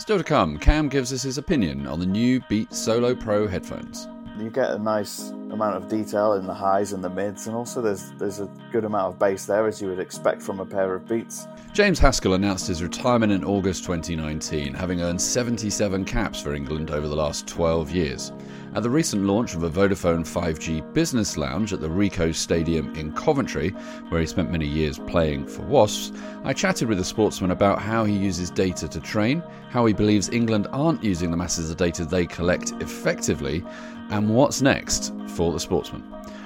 Still 0.00 0.16
to 0.16 0.24
come, 0.24 0.56
Cam 0.58 0.88
gives 0.88 1.12
us 1.12 1.22
his 1.24 1.36
opinion 1.36 1.86
on 1.86 2.00
the 2.00 2.06
new 2.06 2.40
Beats 2.48 2.78
Solo 2.78 3.14
Pro 3.14 3.46
headphones. 3.46 4.08
You 4.38 4.48
get 4.48 4.70
a 4.70 4.78
nice 4.78 5.28
amount 5.50 5.76
of 5.76 5.90
detail 5.90 6.32
in 6.32 6.46
the 6.46 6.54
highs 6.54 6.94
and 6.94 7.04
the 7.04 7.10
mids, 7.10 7.46
and 7.46 7.54
also 7.54 7.82
there's 7.82 8.10
there's 8.12 8.40
a 8.40 8.48
good 8.72 8.86
amount 8.86 9.12
of 9.12 9.18
bass 9.18 9.44
there 9.44 9.66
as 9.66 9.82
you 9.82 9.88
would 9.88 9.98
expect 9.98 10.40
from 10.40 10.58
a 10.58 10.64
pair 10.64 10.94
of 10.94 11.06
Beats. 11.06 11.46
James 11.74 11.98
Haskell 11.98 12.32
announced 12.32 12.66
his 12.66 12.82
retirement 12.82 13.30
in 13.30 13.44
August 13.44 13.84
2019, 13.84 14.72
having 14.72 15.02
earned 15.02 15.20
77 15.20 16.06
caps 16.06 16.40
for 16.40 16.54
England 16.54 16.90
over 16.90 17.06
the 17.06 17.14
last 17.14 17.46
12 17.46 17.90
years. 17.90 18.32
At 18.72 18.84
the 18.84 18.90
recent 18.90 19.24
launch 19.24 19.56
of 19.56 19.64
a 19.64 19.68
Vodafone 19.68 20.20
5G 20.20 20.94
business 20.94 21.36
lounge 21.36 21.72
at 21.72 21.80
the 21.80 21.88
Ricoh 21.88 22.32
Stadium 22.32 22.94
in 22.94 23.12
Coventry, 23.12 23.70
where 24.10 24.20
he 24.20 24.26
spent 24.28 24.52
many 24.52 24.66
years 24.66 24.96
playing 24.96 25.48
for 25.48 25.62
Wasps, 25.62 26.12
I 26.44 26.52
chatted 26.52 26.86
with 26.86 26.98
the 26.98 27.04
sportsman 27.04 27.50
about 27.50 27.82
how 27.82 28.04
he 28.04 28.16
uses 28.16 28.48
data 28.48 28.86
to 28.86 29.00
train, 29.00 29.42
how 29.70 29.86
he 29.86 29.92
believes 29.92 30.28
England 30.28 30.68
aren't 30.70 31.02
using 31.02 31.32
the 31.32 31.36
masses 31.36 31.68
of 31.68 31.78
data 31.78 32.04
they 32.04 32.26
collect 32.26 32.70
effectively, 32.80 33.64
and 34.10 34.32
what's 34.32 34.62
next 34.62 35.12
for 35.26 35.52
the 35.52 35.58
sportsman. 35.58 36.04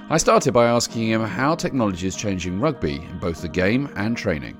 I 0.09 0.17
started 0.17 0.53
by 0.53 0.65
asking 0.65 1.09
him 1.09 1.23
how 1.23 1.55
technology 1.55 2.07
is 2.07 2.17
changing 2.17 2.59
rugby 2.59 2.97
in 2.97 3.19
both 3.19 3.43
the 3.43 3.49
game 3.49 3.93
and 3.97 4.17
training. 4.17 4.57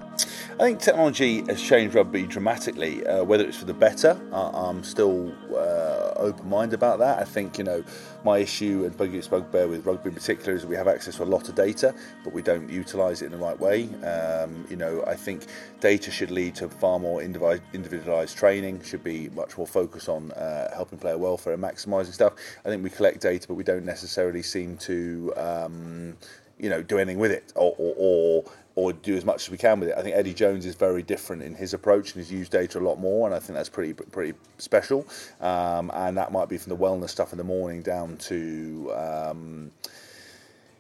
I 0.55 0.59
think 0.59 0.79
technology 0.79 1.43
has 1.47 1.61
changed 1.61 1.97
rugby 1.97 2.23
dramatically, 2.29 3.05
uh, 3.05 3.25
whether 3.25 3.45
it's 3.45 3.57
for 3.57 3.65
the 3.65 3.75
better. 3.75 4.21
Uh, 4.31 4.51
I'm 4.51 4.85
still 4.85 5.35
uh, 5.51 6.13
open 6.15 6.49
minded 6.49 6.75
about 6.75 7.01
that. 7.01 7.19
I 7.19 7.25
think, 7.25 7.59
you 7.59 7.65
know, 7.65 7.83
my 8.25 8.39
issue 8.39 8.85
and 8.85 8.97
biggest 8.97 9.31
bugbear 9.31 9.67
with 9.67 9.85
rugby 9.85 10.11
in 10.11 10.15
particular 10.15 10.55
is 10.55 10.63
that 10.63 10.69
we 10.69 10.77
have 10.77 10.87
access 10.87 11.17
to 11.17 11.25
a 11.25 11.27
lot 11.27 11.49
of 11.49 11.57
data, 11.57 11.93
but 12.23 12.33
we 12.33 12.41
don't 12.41 12.71
utilise 12.71 13.21
it 13.21 13.27
in 13.27 13.33
the 13.33 13.37
right 13.37 13.59
way. 13.59 13.89
Um, 14.05 14.65
you 14.71 14.77
know, 14.77 15.03
I 15.09 15.17
think 15.17 15.47
data 15.81 16.13
should 16.13 16.31
lead 16.31 16.55
to 16.57 16.69
far 16.69 17.01
more 17.01 17.21
individualised 17.21 18.37
training, 18.37 18.81
should 18.85 19.03
be 19.03 19.31
much 19.31 19.59
more 19.59 19.67
focused 19.67 20.09
on 20.09 20.31
uh, 20.33 20.73
helping 20.73 21.01
player 21.01 21.19
welfare 21.19 21.55
and 21.55 21.63
maximising 21.65 22.13
stuff. 22.13 22.35
I 22.65 22.69
think 22.69 22.85
we 22.85 22.91
collect 22.91 23.21
data, 23.21 23.49
but 23.49 23.55
we 23.55 23.65
don't 23.65 23.85
necessarily 23.85 24.43
seem 24.43 24.77
to. 24.79 25.33
Um, 25.37 26.17
you 26.59 26.71
know, 26.71 26.83
do 26.83 26.99
anything 26.99 27.19
with 27.19 27.31
it, 27.31 27.53
or, 27.55 27.75
or, 27.79 27.95
or 27.97 28.45
or 28.77 28.93
do 28.93 29.17
as 29.17 29.25
much 29.25 29.45
as 29.45 29.51
we 29.51 29.57
can 29.57 29.79
with 29.79 29.91
it. 29.91 29.95
I 29.97 30.03
think 30.03 30.17
Eddie 30.17 30.35
Jones 30.35 30.67
is 30.67 30.75
very 30.75 31.03
different 31.03 31.43
in 31.43 31.55
his 31.55 31.75
approach 31.75 32.13
and 32.13 32.25
he's 32.25 32.33
used 32.33 32.51
data 32.51 32.79
a 32.79 32.81
lot 32.81 32.99
more, 32.99 33.27
and 33.27 33.35
I 33.35 33.39
think 33.39 33.57
that's 33.57 33.69
pretty 33.69 33.93
pretty 33.93 34.37
special. 34.59 35.07
Um, 35.41 35.91
and 35.95 36.17
that 36.17 36.33
might 36.33 36.49
be 36.49 36.59
from 36.59 36.71
the 36.71 36.77
wellness 36.77 37.11
stuff 37.11 37.33
in 37.33 37.39
the 37.39 37.45
morning 37.45 37.83
down 37.83 38.17
to. 38.19 38.93
Um, 38.95 39.71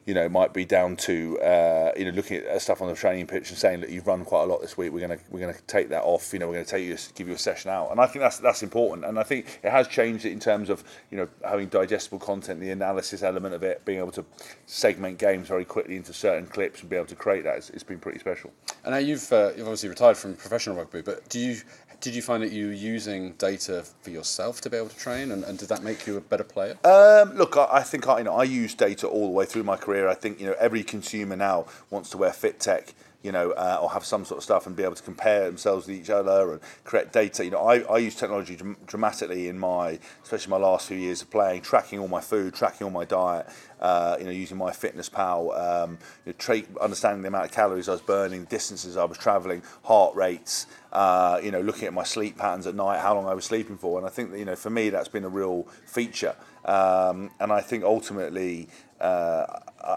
you 0.06 0.14
know, 0.14 0.28
might 0.28 0.52
be 0.52 0.64
down 0.64 0.96
to 0.96 1.38
uh, 1.40 1.92
you 1.96 2.04
know 2.04 2.10
looking 2.10 2.38
at 2.38 2.60
stuff 2.60 2.82
on 2.82 2.88
the 2.88 2.94
training 2.94 3.26
pitch 3.26 3.50
and 3.50 3.58
saying 3.58 3.80
that 3.80 3.90
you've 3.90 4.06
run 4.06 4.24
quite 4.24 4.42
a 4.42 4.46
lot 4.46 4.60
this 4.60 4.76
week. 4.76 4.92
We're 4.92 5.00
gonna 5.00 5.18
we're 5.30 5.40
gonna 5.40 5.56
take 5.66 5.88
that 5.90 6.02
off. 6.02 6.32
You 6.32 6.38
know, 6.38 6.46
we're 6.46 6.54
gonna 6.54 6.64
take 6.64 6.84
you 6.84 6.96
give 7.14 7.28
you 7.28 7.34
a 7.34 7.38
session 7.38 7.70
out, 7.70 7.90
and 7.90 8.00
I 8.00 8.06
think 8.06 8.22
that's 8.22 8.38
that's 8.38 8.62
important. 8.62 9.06
And 9.06 9.18
I 9.18 9.22
think 9.22 9.60
it 9.62 9.70
has 9.70 9.88
changed 9.88 10.24
it 10.24 10.32
in 10.32 10.40
terms 10.40 10.68
of 10.68 10.84
you 11.10 11.16
know 11.16 11.28
having 11.44 11.68
digestible 11.68 12.18
content, 12.18 12.60
the 12.60 12.70
analysis 12.70 13.22
element 13.22 13.54
of 13.54 13.62
it, 13.62 13.84
being 13.84 13.98
able 13.98 14.12
to 14.12 14.24
segment 14.66 15.18
games 15.18 15.48
very 15.48 15.64
quickly 15.64 15.96
into 15.96 16.12
certain 16.12 16.46
clips 16.46 16.80
and 16.80 16.90
be 16.90 16.96
able 16.96 17.06
to 17.06 17.16
create 17.16 17.44
that. 17.44 17.56
it's, 17.56 17.70
it's 17.70 17.82
been 17.82 17.98
pretty 17.98 18.18
special. 18.18 18.52
And 18.84 18.92
now 18.92 18.98
you've 18.98 19.32
uh, 19.32 19.52
you've 19.56 19.66
obviously 19.66 19.88
retired 19.88 20.16
from 20.16 20.34
professional 20.34 20.76
rugby, 20.76 21.00
but 21.00 21.28
do 21.28 21.38
you 21.38 21.56
did 22.04 22.14
you 22.14 22.20
find 22.20 22.42
that 22.42 22.52
you 22.52 22.66
were 22.66 22.72
using 22.74 23.32
data 23.32 23.82
for 24.02 24.10
yourself 24.10 24.60
to 24.60 24.68
be 24.68 24.76
able 24.76 24.90
to 24.90 24.96
train, 24.96 25.32
and, 25.32 25.42
and 25.42 25.58
did 25.58 25.70
that 25.70 25.82
make 25.82 26.06
you 26.06 26.18
a 26.18 26.20
better 26.20 26.44
player? 26.44 26.76
Um, 26.84 27.34
look, 27.34 27.56
I, 27.56 27.66
I, 27.72 27.82
think 27.82 28.06
I, 28.06 28.18
you 28.18 28.24
know 28.24 28.34
I 28.34 28.44
use 28.44 28.74
data 28.74 29.08
all 29.08 29.24
the 29.26 29.32
way 29.32 29.46
through 29.46 29.62
my 29.62 29.78
career. 29.78 30.06
I 30.06 30.14
think 30.14 30.38
you 30.38 30.46
know 30.46 30.54
every 30.60 30.82
consumer 30.82 31.34
now 31.34 31.64
wants 31.88 32.10
to 32.10 32.18
wear 32.18 32.34
fit 32.34 32.60
tech 32.60 32.92
you 33.24 33.32
know, 33.32 33.52
uh, 33.52 33.78
or 33.80 33.90
have 33.90 34.04
some 34.04 34.24
sort 34.24 34.36
of 34.36 34.44
stuff 34.44 34.66
and 34.66 34.76
be 34.76 34.82
able 34.82 34.94
to 34.94 35.02
compare 35.02 35.46
themselves 35.46 35.86
with 35.86 35.96
each 35.96 36.10
other 36.10 36.52
and 36.52 36.60
create 36.84 37.10
data. 37.10 37.42
You 37.42 37.52
know, 37.52 37.66
I, 37.66 37.80
I 37.80 37.96
use 37.96 38.14
technology 38.14 38.54
dram- 38.54 38.76
dramatically 38.86 39.48
in 39.48 39.58
my, 39.58 39.98
especially 40.22 40.50
my 40.50 40.58
last 40.58 40.88
few 40.88 40.98
years 40.98 41.22
of 41.22 41.30
playing, 41.30 41.62
tracking 41.62 41.98
all 41.98 42.06
my 42.06 42.20
food, 42.20 42.52
tracking 42.52 42.84
all 42.84 42.90
my 42.90 43.06
diet. 43.06 43.46
Uh, 43.80 44.16
you 44.18 44.24
know, 44.24 44.30
using 44.30 44.56
my 44.56 44.72
Fitness 44.72 45.08
Pal, 45.08 45.52
um, 45.52 45.98
you 46.24 46.32
know, 46.32 46.34
tra- 46.38 46.62
understanding 46.80 47.22
the 47.22 47.28
amount 47.28 47.46
of 47.46 47.52
calories 47.52 47.88
I 47.88 47.92
was 47.92 48.00
burning, 48.02 48.44
distances 48.44 48.96
I 48.96 49.04
was 49.04 49.18
travelling, 49.18 49.62
heart 49.82 50.14
rates. 50.14 50.66
Uh, 50.92 51.40
you 51.42 51.50
know, 51.50 51.60
looking 51.60 51.86
at 51.86 51.92
my 51.92 52.04
sleep 52.04 52.38
patterns 52.38 52.66
at 52.66 52.74
night, 52.74 53.00
how 53.00 53.14
long 53.14 53.26
I 53.26 53.34
was 53.34 53.44
sleeping 53.44 53.76
for, 53.76 53.98
and 53.98 54.06
I 54.06 54.10
think 54.10 54.30
that 54.30 54.38
you 54.38 54.44
know, 54.44 54.54
for 54.54 54.70
me, 54.70 54.90
that's 54.90 55.08
been 55.08 55.24
a 55.24 55.28
real 55.28 55.64
feature. 55.86 56.36
Um, 56.64 57.30
and 57.40 57.52
I 57.52 57.60
think 57.60 57.84
ultimately, 57.84 58.68
uh, 59.00 59.46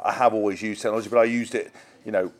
I 0.05 0.11
have 0.11 0.33
always 0.33 0.61
used 0.61 0.81
technology, 0.81 1.09
but 1.09 1.19
I 1.19 1.25
used 1.25 1.55
it, 1.55 1.71
you 2.03 2.11
know, 2.11 2.31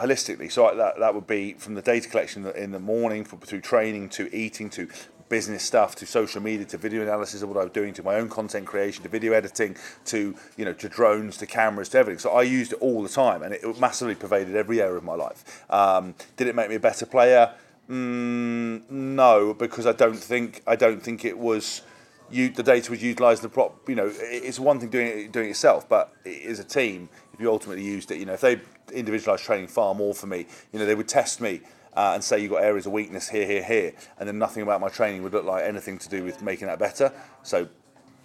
holistically. 0.00 0.50
So 0.50 0.74
that 0.74 0.98
that 0.98 1.14
would 1.14 1.26
be 1.26 1.54
from 1.54 1.74
the 1.74 1.82
data 1.82 2.08
collection 2.08 2.46
in 2.46 2.72
the 2.72 2.80
morning, 2.80 3.24
through 3.24 3.60
training 3.60 4.08
to 4.10 4.34
eating 4.34 4.70
to 4.70 4.88
business 5.28 5.62
stuff 5.62 5.96
to 5.96 6.06
social 6.06 6.40
media 6.40 6.64
to 6.64 6.78
video 6.78 7.02
analysis 7.02 7.42
of 7.42 7.48
what 7.48 7.58
I 7.58 7.64
was 7.64 7.72
doing 7.72 7.92
to 7.94 8.02
my 8.02 8.14
own 8.14 8.28
content 8.28 8.66
creation 8.66 9.02
to 9.02 9.08
video 9.08 9.32
editing 9.32 9.76
to 10.06 10.36
you 10.56 10.64
know 10.64 10.72
to 10.74 10.88
drones 10.88 11.36
to 11.38 11.46
cameras 11.46 11.88
to 11.90 11.98
everything. 11.98 12.18
So 12.18 12.30
I 12.30 12.42
used 12.42 12.72
it 12.72 12.78
all 12.80 13.02
the 13.02 13.08
time, 13.08 13.42
and 13.42 13.52
it 13.52 13.80
massively 13.80 14.14
pervaded 14.14 14.54
every 14.56 14.80
area 14.80 14.96
of 14.96 15.04
my 15.04 15.14
life. 15.14 15.64
Um, 15.70 16.14
did 16.36 16.46
it 16.46 16.54
make 16.54 16.68
me 16.68 16.76
a 16.76 16.80
better 16.80 17.06
player? 17.06 17.52
Mm, 17.90 18.90
no, 18.90 19.54
because 19.54 19.86
I 19.86 19.92
don't 19.92 20.18
think 20.18 20.62
I 20.66 20.76
don't 20.76 21.02
think 21.02 21.24
it 21.24 21.38
was. 21.38 21.82
You, 22.30 22.48
the 22.48 22.62
data 22.62 22.90
was 22.90 23.02
utilised. 23.02 23.42
The 23.42 23.48
prop, 23.48 23.88
you 23.88 23.94
know, 23.94 24.10
it's 24.12 24.58
one 24.58 24.80
thing 24.80 24.90
doing 24.90 25.06
it 25.06 25.32
doing 25.32 25.46
it 25.46 25.48
yourself, 25.48 25.88
but 25.88 26.12
as 26.24 26.58
a 26.58 26.64
team, 26.64 27.08
if 27.32 27.40
you 27.40 27.50
ultimately 27.50 27.84
used 27.84 28.10
it, 28.10 28.18
you 28.18 28.26
know, 28.26 28.34
if 28.34 28.40
they 28.40 28.60
individualised 28.92 29.44
training 29.44 29.68
far 29.68 29.94
more 29.94 30.14
for 30.14 30.26
me. 30.26 30.46
You 30.72 30.78
know, 30.78 30.86
they 30.86 30.94
would 30.94 31.08
test 31.08 31.40
me 31.40 31.60
uh, 31.96 32.12
and 32.14 32.22
say 32.22 32.38
you've 32.40 32.50
got 32.50 32.62
areas 32.62 32.86
of 32.86 32.92
weakness 32.92 33.28
here, 33.28 33.46
here, 33.46 33.62
here, 33.62 33.92
and 34.18 34.28
then 34.28 34.38
nothing 34.38 34.62
about 34.62 34.80
my 34.80 34.88
training 34.88 35.22
would 35.22 35.32
look 35.32 35.44
like 35.44 35.64
anything 35.64 35.98
to 35.98 36.08
do 36.08 36.22
with 36.22 36.42
making 36.42 36.66
that 36.68 36.78
better. 36.78 37.12
So 37.42 37.68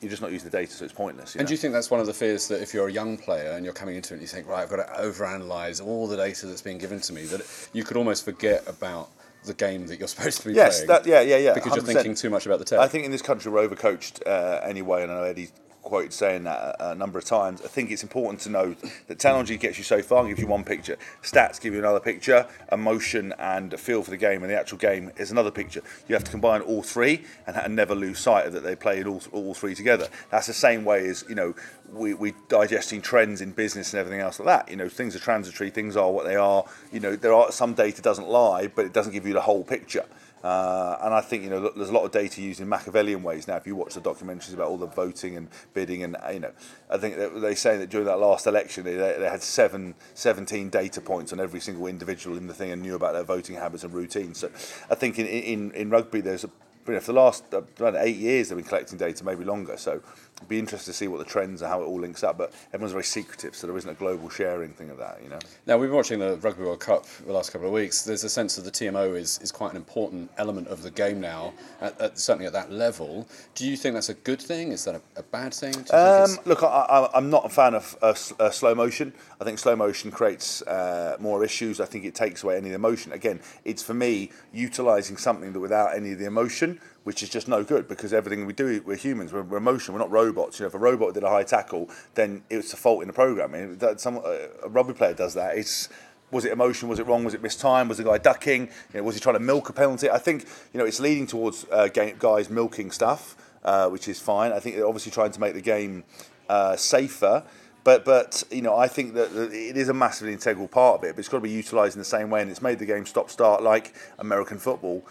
you're 0.01 0.10
just 0.10 0.22
not 0.22 0.31
using 0.31 0.50
the 0.50 0.58
data, 0.58 0.72
so 0.72 0.84
it's 0.84 0.93
pointless. 0.93 1.36
and 1.36 1.43
know? 1.43 1.48
do 1.48 1.53
you 1.53 1.58
think 1.58 1.74
that's 1.74 1.91
one 1.91 2.00
of 2.00 2.08
the 2.08 2.13
fears 2.13 2.48
that 2.48 2.62
if 2.62 2.74
you're 2.74 2.88
a 2.88 2.91
young 2.91 3.17
player 3.17 3.51
and 3.51 3.63
you're 3.63 3.74
coming 3.74 3.96
into 3.96 4.13
it 4.13 4.17
and 4.17 4.22
you 4.22 4.27
think, 4.27 4.48
right, 4.48 4.63
I've 4.63 4.70
got 4.70 4.77
to 4.77 5.01
overanalyze 5.01 5.86
all 5.86 6.08
the 6.08 6.17
data 6.17 6.48
that's 6.48 6.62
being 6.62 6.79
given 6.79 7.00
to 7.01 7.13
me, 7.13 7.25
that 7.25 7.70
you 7.72 7.84
could 7.84 7.98
almost 7.98 8.25
forget 8.25 8.67
about 8.67 9.10
the 9.46 9.54
game 9.54 9.88
that 9.88 10.00
you're 10.00 10.08
supposed 10.16 10.42
to 10.42 10.50
be 10.50 10.54
yes, 10.54 10.84
playing? 10.84 11.02
Yes, 11.06 11.08
yeah, 11.08 11.22
yeah, 11.22 11.38
yeah. 11.38 11.54
Because 11.54 11.76
you 11.76 11.82
are 11.82 11.86
thinking 11.86 12.16
too 12.16 12.30
much 12.30 12.46
about 12.46 12.60
the 12.60 12.66
tech. 12.66 12.80
I 12.80 12.88
think 12.88 13.06
in 13.06 13.12
this 13.12 13.22
country 13.22 13.52
we're 13.52 13.68
overcoached 13.68 14.26
uh, 14.26 14.62
anyway, 14.64 15.04
and 15.04 15.12
I 15.12 15.16
know 15.16 15.24
Eddie 15.24 15.50
quoted 15.82 16.14
saying 16.14 16.44
that 16.44 16.76
a 16.80 16.96
number 16.96 17.18
of 17.18 17.26
times. 17.26 17.62
I 17.62 17.68
think 17.68 17.92
it's 17.92 18.04
important 18.04 18.40
to 18.42 18.50
know 18.50 18.76
that 19.08 19.20
technology 19.20 19.58
gets 19.58 19.78
you 19.78 19.84
so 19.84 20.02
far, 20.02 20.26
gives 20.28 20.40
you 20.40 20.48
one 20.48 20.64
picture. 20.64 20.98
Stats 21.22 21.60
give 21.60 21.74
you 21.74 21.80
another 21.80 22.00
picture. 22.00 22.48
Emotion 22.72 23.34
and 23.40 23.74
a 23.74 23.78
feel 23.78 24.04
for 24.04 24.12
the 24.12 24.18
game 24.18 24.44
and 24.44 24.52
the 24.52 24.58
actual 24.58 24.78
game 24.78 25.12
is 25.18 25.32
another 25.32 25.52
picture. 25.52 25.82
You 26.08 26.16
have 26.16 26.24
to 26.24 26.32
combine 26.32 26.62
all 26.62 26.84
three 26.84 27.24
and, 27.48 27.76
never 27.76 27.96
lose 27.96 28.20
sight 28.20 28.48
of 28.48 28.54
that 28.54 28.64
they 28.64 28.76
played 28.76 29.08
all, 29.08 29.22
all 29.32 29.54
three 29.54 29.76
together. 29.76 30.10
That's 30.30 30.48
the 30.48 30.54
same 30.54 30.84
way 30.84 31.08
as 31.08 31.24
you 31.30 31.36
know 31.36 31.56
we 31.92 32.14
we 32.14 32.34
digesting 32.50 33.02
trends 33.02 33.42
in 33.42 33.52
business 33.52 33.94
and 33.94 34.00
everything 34.00 34.20
else 34.20 34.40
like 34.40 34.48
that. 34.48 34.70
You 34.70 34.76
know 34.76 34.90
things 34.90 35.16
are 35.16 35.20
transitory. 35.20 35.70
Things 35.70 35.96
are 35.96 36.12
what 36.12 36.26
they 36.26 36.36
are. 36.36 36.66
You 36.92 37.00
know 37.00 37.16
there 37.16 37.34
are 37.34 37.52
some 37.52 37.74
data 37.74 38.02
doesn't 38.02 38.28
lie, 38.28 38.68
but 38.68 38.86
it 38.86 38.94
doesn't 38.94 39.14
give 39.14 39.26
you 39.26 39.34
the 39.34 39.42
whole 39.42 39.64
picture. 39.64 40.06
Uh, 40.44 40.98
and 41.02 41.14
I 41.14 41.22
think 41.22 41.44
you 41.44 41.50
know 41.50 41.70
there's 41.76 41.90
a 41.90 41.94
lot 41.94 42.04
of 42.04 42.12
data 42.12 42.42
used 42.42 42.60
in 42.60 42.68
Machiavellian 42.68 43.22
ways 43.22 43.48
now. 43.48 43.58
If 43.58 43.68
you 43.68 43.76
watch 43.76 43.94
the 43.94 44.02
documentaries 44.02 44.54
about 44.54 44.68
all 44.68 44.78
the 44.78 44.88
voting 44.88 45.38
and 45.38 45.48
bidding, 45.74 46.04
and 46.04 46.18
you 46.34 46.40
know, 46.40 46.52
I 46.90 46.98
think 46.98 47.16
they 47.42 47.56
say 47.56 47.78
that 47.78 47.90
during 47.90 48.08
that 48.08 48.20
last 48.20 48.48
election 48.48 48.84
they, 48.84 48.96
they 48.96 49.30
had 49.30 49.44
seven, 49.44 49.96
17 50.16 50.70
data 50.70 51.02
points 51.02 51.32
on 51.32 51.40
every 51.40 51.60
single 51.60 51.88
individual 51.88 52.38
in 52.38 52.48
the 52.48 52.54
thing 52.54 52.72
and 52.72 52.82
knew 52.82 52.96
about 52.96 53.14
their 53.14 53.24
voting 53.24 53.56
habits 53.56 53.84
and 53.84 53.94
routines. 53.94 54.40
So 54.40 54.50
I 54.90 54.96
think 54.96 55.20
in 55.20 55.28
in, 55.28 55.72
in 55.72 55.90
rugby 55.90 56.22
there's 56.22 56.44
a 56.44 56.50
you 56.88 56.94
know, 56.94 57.00
for 57.00 57.14
the 57.14 57.20
last 57.20 57.44
uh, 57.54 57.62
eight 58.00 58.18
years 58.18 58.50
they've 58.50 58.58
been 58.58 58.66
collecting 58.66 58.98
data, 58.98 59.24
maybe 59.24 59.44
longer. 59.44 59.78
So 59.78 60.02
be 60.48 60.60
interested 60.60 60.92
to 60.92 60.98
see 60.98 61.08
what 61.08 61.20
the 61.20 61.26
trends 61.26 61.62
and 61.62 61.70
how 61.70 61.82
it 61.82 61.86
all 61.86 62.00
links 62.00 62.24
up. 62.24 62.38
But 62.38 62.54
everyone's 62.74 62.92
very 62.92 63.04
secretive, 63.04 63.56
so 63.56 63.68
there 63.68 63.78
isn't 63.78 63.90
a 63.90 63.94
global 63.94 64.30
sharing 64.30 64.72
thing 64.72 64.90
of 64.90 64.98
that. 64.98 65.20
You 65.24 65.30
know. 65.30 65.40
Now 65.66 65.78
we've 65.78 65.90
been 65.90 65.96
watching 65.96 66.20
the 66.20 66.38
Rugby 66.38 66.64
World 66.64 66.80
Cup 66.80 67.06
the 67.26 67.34
last 67.34 67.52
couple 67.52 67.68
of 67.68 67.74
weeks. 67.74 68.04
There's 68.04 68.24
a 68.24 68.30
sense 68.30 68.56
that 68.56 68.64
the 68.64 68.72
TMO 68.72 69.16
is, 69.16 69.40
is 69.40 69.52
quite 69.52 69.72
an 69.72 69.78
important 69.78 70.32
element 70.38 70.68
of 70.68 70.84
the 70.84 70.92
game 70.92 71.20
now, 71.22 71.54
at, 71.80 72.00
at, 72.02 72.20
certainly 72.20 72.48
at 72.48 72.54
that 72.54 72.72
level. 72.72 73.28
Do 73.56 73.68
you 73.68 73.78
think 73.78 73.94
that's 73.94 74.10
a 74.10 74.14
good 74.14 74.42
thing? 74.42 74.72
Is 74.72 74.86
that 74.86 74.96
a, 74.96 75.02
a 75.18 75.24
bad 75.24 75.54
thing? 75.54 75.76
Um, 75.92 76.38
look, 76.46 76.64
I, 76.64 77.10
am 77.14 77.30
not 77.30 77.46
a 77.46 77.50
fan 77.50 77.76
of 77.76 77.96
uh, 78.02 78.16
uh, 78.40 78.50
slow 78.50 78.76
motion. 78.76 79.14
I 79.40 79.44
think 79.44 79.60
slow 79.60 79.76
motion 79.76 80.12
creates 80.12 80.62
uh, 80.64 81.18
more 81.20 81.44
issues. 81.44 81.80
I 81.80 81.86
think 81.86 82.06
it 82.06 82.16
takes 82.16 82.44
away 82.44 82.58
any 82.58 82.68
of 82.68 82.72
the 82.72 82.76
emotion. 82.76 83.12
Again, 83.12 83.40
it's 83.66 83.84
for 83.84 83.94
me 83.94 84.32
utilising 84.54 85.18
something 85.18 85.54
that 85.54 85.60
without 85.60 85.96
any 85.96 86.12
of 86.12 86.20
the 86.20 86.26
emotion 86.26 86.80
which 87.03 87.24
is 87.24 87.29
just 87.29 87.48
no 87.48 87.63
good 87.63 87.88
because 87.88 88.13
everything 88.13 88.46
we 88.46 88.53
do, 88.53 88.81
we're 88.86 88.96
humans, 88.96 89.34
we're, 89.34 89.41
we're 89.41 89.58
emotional, 89.58 89.96
we're 89.96 90.03
not 90.03 90.12
robots. 90.12 90.60
You 90.60 90.63
know, 90.63 90.67
if 90.67 90.74
a 90.74 90.79
robot 90.79 91.13
did 91.13 91.24
a 91.24 91.29
high 91.29 91.43
tackle, 91.43 91.89
then 92.13 92.43
it's 92.50 92.74
a 92.74 92.77
fault 92.77 93.01
in 93.01 93.08
the 93.08 93.13
programming. 93.13 93.77
That 93.77 94.00
some 94.00 94.17
a 94.17 94.67
rugby 94.67 94.93
player 94.93 95.13
does 95.13 95.34
that. 95.34 95.58
It's 95.58 95.89
was 96.31 96.46
it 96.46 96.51
emotion? 96.51 96.88
Was 96.88 97.00
it 97.00 97.08
wrong? 97.08 97.24
Was 97.24 97.34
it 97.34 97.41
missed 97.41 97.60
time? 97.60 97.88
Was 97.88 97.98
the 97.98 98.05
guy 98.05 98.17
ducking? 98.17 98.70
You 98.93 99.00
know, 99.00 99.03
was 99.03 99.15
he 99.15 99.22
trying 99.22 99.36
to 99.36 99.41
milk 99.41 99.70
a 99.70 99.74
penalty? 99.74 100.10
I 100.10 100.17
think 100.17 100.46
you 100.74 100.79
know 100.79 100.86
it's 100.86 101.00
leading 101.00 101.27
towards 101.27 101.65
uh, 101.72 101.88
guys 101.88 102.50
milking 102.50 102.91
stuff, 102.91 103.36
uh, 103.63 103.89
which 103.89 104.08
is 104.08 104.20
fine. 104.20 104.51
I 104.51 104.60
think 104.60 104.75
they're 104.75 104.88
obviously 104.88 105.12
trying 105.12 105.31
to 105.31 105.39
make 105.39 105.53
the 105.53 105.62
game 105.62 106.03
uh, 106.50 106.75
safer. 106.75 107.43
But 107.84 108.05
but 108.05 108.43
you 108.51 108.62
know 108.62 108.77
I 108.77 108.88
think 108.88 109.15
that 109.15 109.31
it 109.51 109.75
is 109.75 109.89
a 109.89 109.93
massively 109.93 110.34
integral 110.34 110.67
part 110.67 111.00
of 111.00 111.03
it. 111.03 111.15
But 111.15 111.20
it's 111.20 111.29
got 111.29 111.38
to 111.38 111.41
be 111.41 111.50
utilised 111.50 111.96
in 111.96 112.00
the 112.00 112.05
same 112.05 112.29
way, 112.29 112.41
and 112.41 112.51
it's 112.51 112.62
made 112.62 112.79
the 112.79 112.86
game 112.86 113.05
stop 113.05 113.29
start 113.29 113.63
like 113.63 113.93
American 114.20 114.60
football 114.60 115.03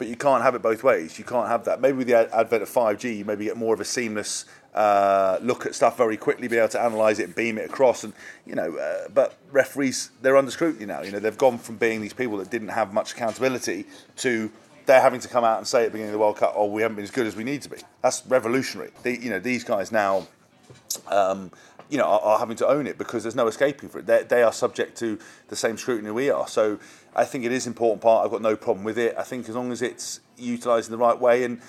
but 0.00 0.08
you 0.08 0.16
can't 0.16 0.42
have 0.42 0.54
it 0.54 0.62
both 0.62 0.82
ways. 0.82 1.18
You 1.18 1.26
can't 1.26 1.46
have 1.46 1.66
that. 1.66 1.82
Maybe 1.82 1.98
with 1.98 2.06
the 2.06 2.14
ad- 2.14 2.30
advent 2.32 2.62
of 2.62 2.70
5G, 2.70 3.18
you 3.18 3.24
maybe 3.26 3.44
get 3.44 3.58
more 3.58 3.74
of 3.74 3.80
a 3.80 3.84
seamless 3.84 4.46
uh, 4.74 5.38
look 5.42 5.66
at 5.66 5.74
stuff 5.74 5.98
very 5.98 6.16
quickly, 6.16 6.48
be 6.48 6.56
able 6.56 6.68
to 6.68 6.86
analyse 6.86 7.18
it, 7.18 7.36
beam 7.36 7.58
it 7.58 7.68
across, 7.68 8.02
and 8.02 8.14
you 8.46 8.54
know. 8.54 8.78
Uh, 8.78 9.08
but 9.12 9.36
referees, 9.52 10.10
they're 10.22 10.38
under 10.38 10.50
scrutiny 10.50 10.86
now. 10.86 11.02
You 11.02 11.12
know, 11.12 11.18
they've 11.18 11.36
gone 11.36 11.58
from 11.58 11.76
being 11.76 12.00
these 12.00 12.14
people 12.14 12.38
that 12.38 12.50
didn't 12.50 12.68
have 12.68 12.94
much 12.94 13.12
accountability 13.12 13.84
to 14.16 14.50
they're 14.86 15.02
having 15.02 15.20
to 15.20 15.28
come 15.28 15.44
out 15.44 15.58
and 15.58 15.66
say 15.66 15.82
at 15.82 15.88
the 15.88 15.90
beginning 15.90 16.08
of 16.08 16.14
the 16.14 16.18
World 16.18 16.38
Cup, 16.38 16.54
"Oh, 16.56 16.64
we 16.64 16.80
haven't 16.80 16.96
been 16.96 17.04
as 17.04 17.10
good 17.10 17.26
as 17.26 17.36
we 17.36 17.44
need 17.44 17.60
to 17.60 17.68
be." 17.68 17.76
That's 18.00 18.24
revolutionary. 18.26 18.92
They, 19.02 19.18
you 19.18 19.28
know, 19.28 19.38
these 19.38 19.64
guys 19.64 19.92
now. 19.92 20.26
Um, 21.08 21.50
you 21.88 21.98
know, 21.98 22.04
are, 22.04 22.20
are, 22.20 22.38
having 22.38 22.56
to 22.58 22.68
own 22.68 22.86
it 22.86 22.98
because 22.98 23.24
there's 23.24 23.34
no 23.34 23.48
escaping 23.48 23.88
for 23.88 23.98
it. 23.98 24.06
They, 24.06 24.22
they 24.22 24.42
are 24.44 24.52
subject 24.52 24.96
to 24.98 25.18
the 25.48 25.56
same 25.56 25.76
scrutiny 25.76 26.12
we 26.12 26.30
are. 26.30 26.46
So 26.46 26.78
I 27.16 27.24
think 27.24 27.44
it 27.44 27.50
is 27.50 27.66
an 27.66 27.72
important 27.72 28.00
part. 28.00 28.24
I've 28.24 28.30
got 28.30 28.42
no 28.42 28.54
problem 28.54 28.84
with 28.84 28.96
it. 28.96 29.16
I 29.18 29.24
think 29.24 29.48
as 29.48 29.56
long 29.56 29.72
as 29.72 29.82
it's 29.82 30.20
utilised 30.36 30.88
in 30.88 30.92
the 30.92 31.04
right 31.04 31.18
way 31.18 31.42
and 31.42 31.60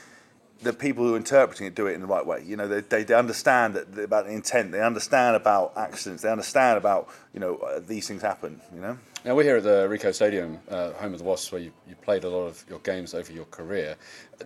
the 0.61 0.73
people 0.73 1.03
who 1.03 1.15
are 1.15 1.17
interpreting 1.17 1.65
it 1.65 1.73
do 1.73 1.87
it 1.87 1.93
in 1.93 2.01
the 2.01 2.07
right 2.07 2.25
way. 2.25 2.43
You 2.45 2.55
know, 2.55 2.67
they, 2.67 2.81
they, 2.81 3.03
they 3.03 3.15
understand 3.15 3.73
that, 3.73 3.97
about 3.97 4.25
the 4.25 4.31
intent. 4.31 4.71
They 4.71 4.81
understand 4.81 5.35
about 5.35 5.73
accidents. 5.75 6.21
They 6.23 6.29
understand 6.29 6.77
about 6.77 7.09
you 7.33 7.39
know 7.39 7.57
uh, 7.57 7.79
these 7.79 8.07
things 8.07 8.21
happen. 8.21 8.61
You 8.73 8.81
know. 8.81 8.97
Now 9.25 9.35
we're 9.35 9.43
here 9.43 9.57
at 9.57 9.63
the 9.63 9.87
Ricoh 9.87 10.13
Stadium, 10.13 10.59
uh, 10.69 10.91
home 10.93 11.13
of 11.13 11.19
the 11.19 11.25
Wasps, 11.25 11.51
where 11.51 11.61
you, 11.61 11.71
you 11.87 11.95
played 11.95 12.23
a 12.23 12.29
lot 12.29 12.45
of 12.45 12.63
your 12.69 12.79
games 12.79 13.13
over 13.13 13.31
your 13.31 13.45
career. 13.45 13.95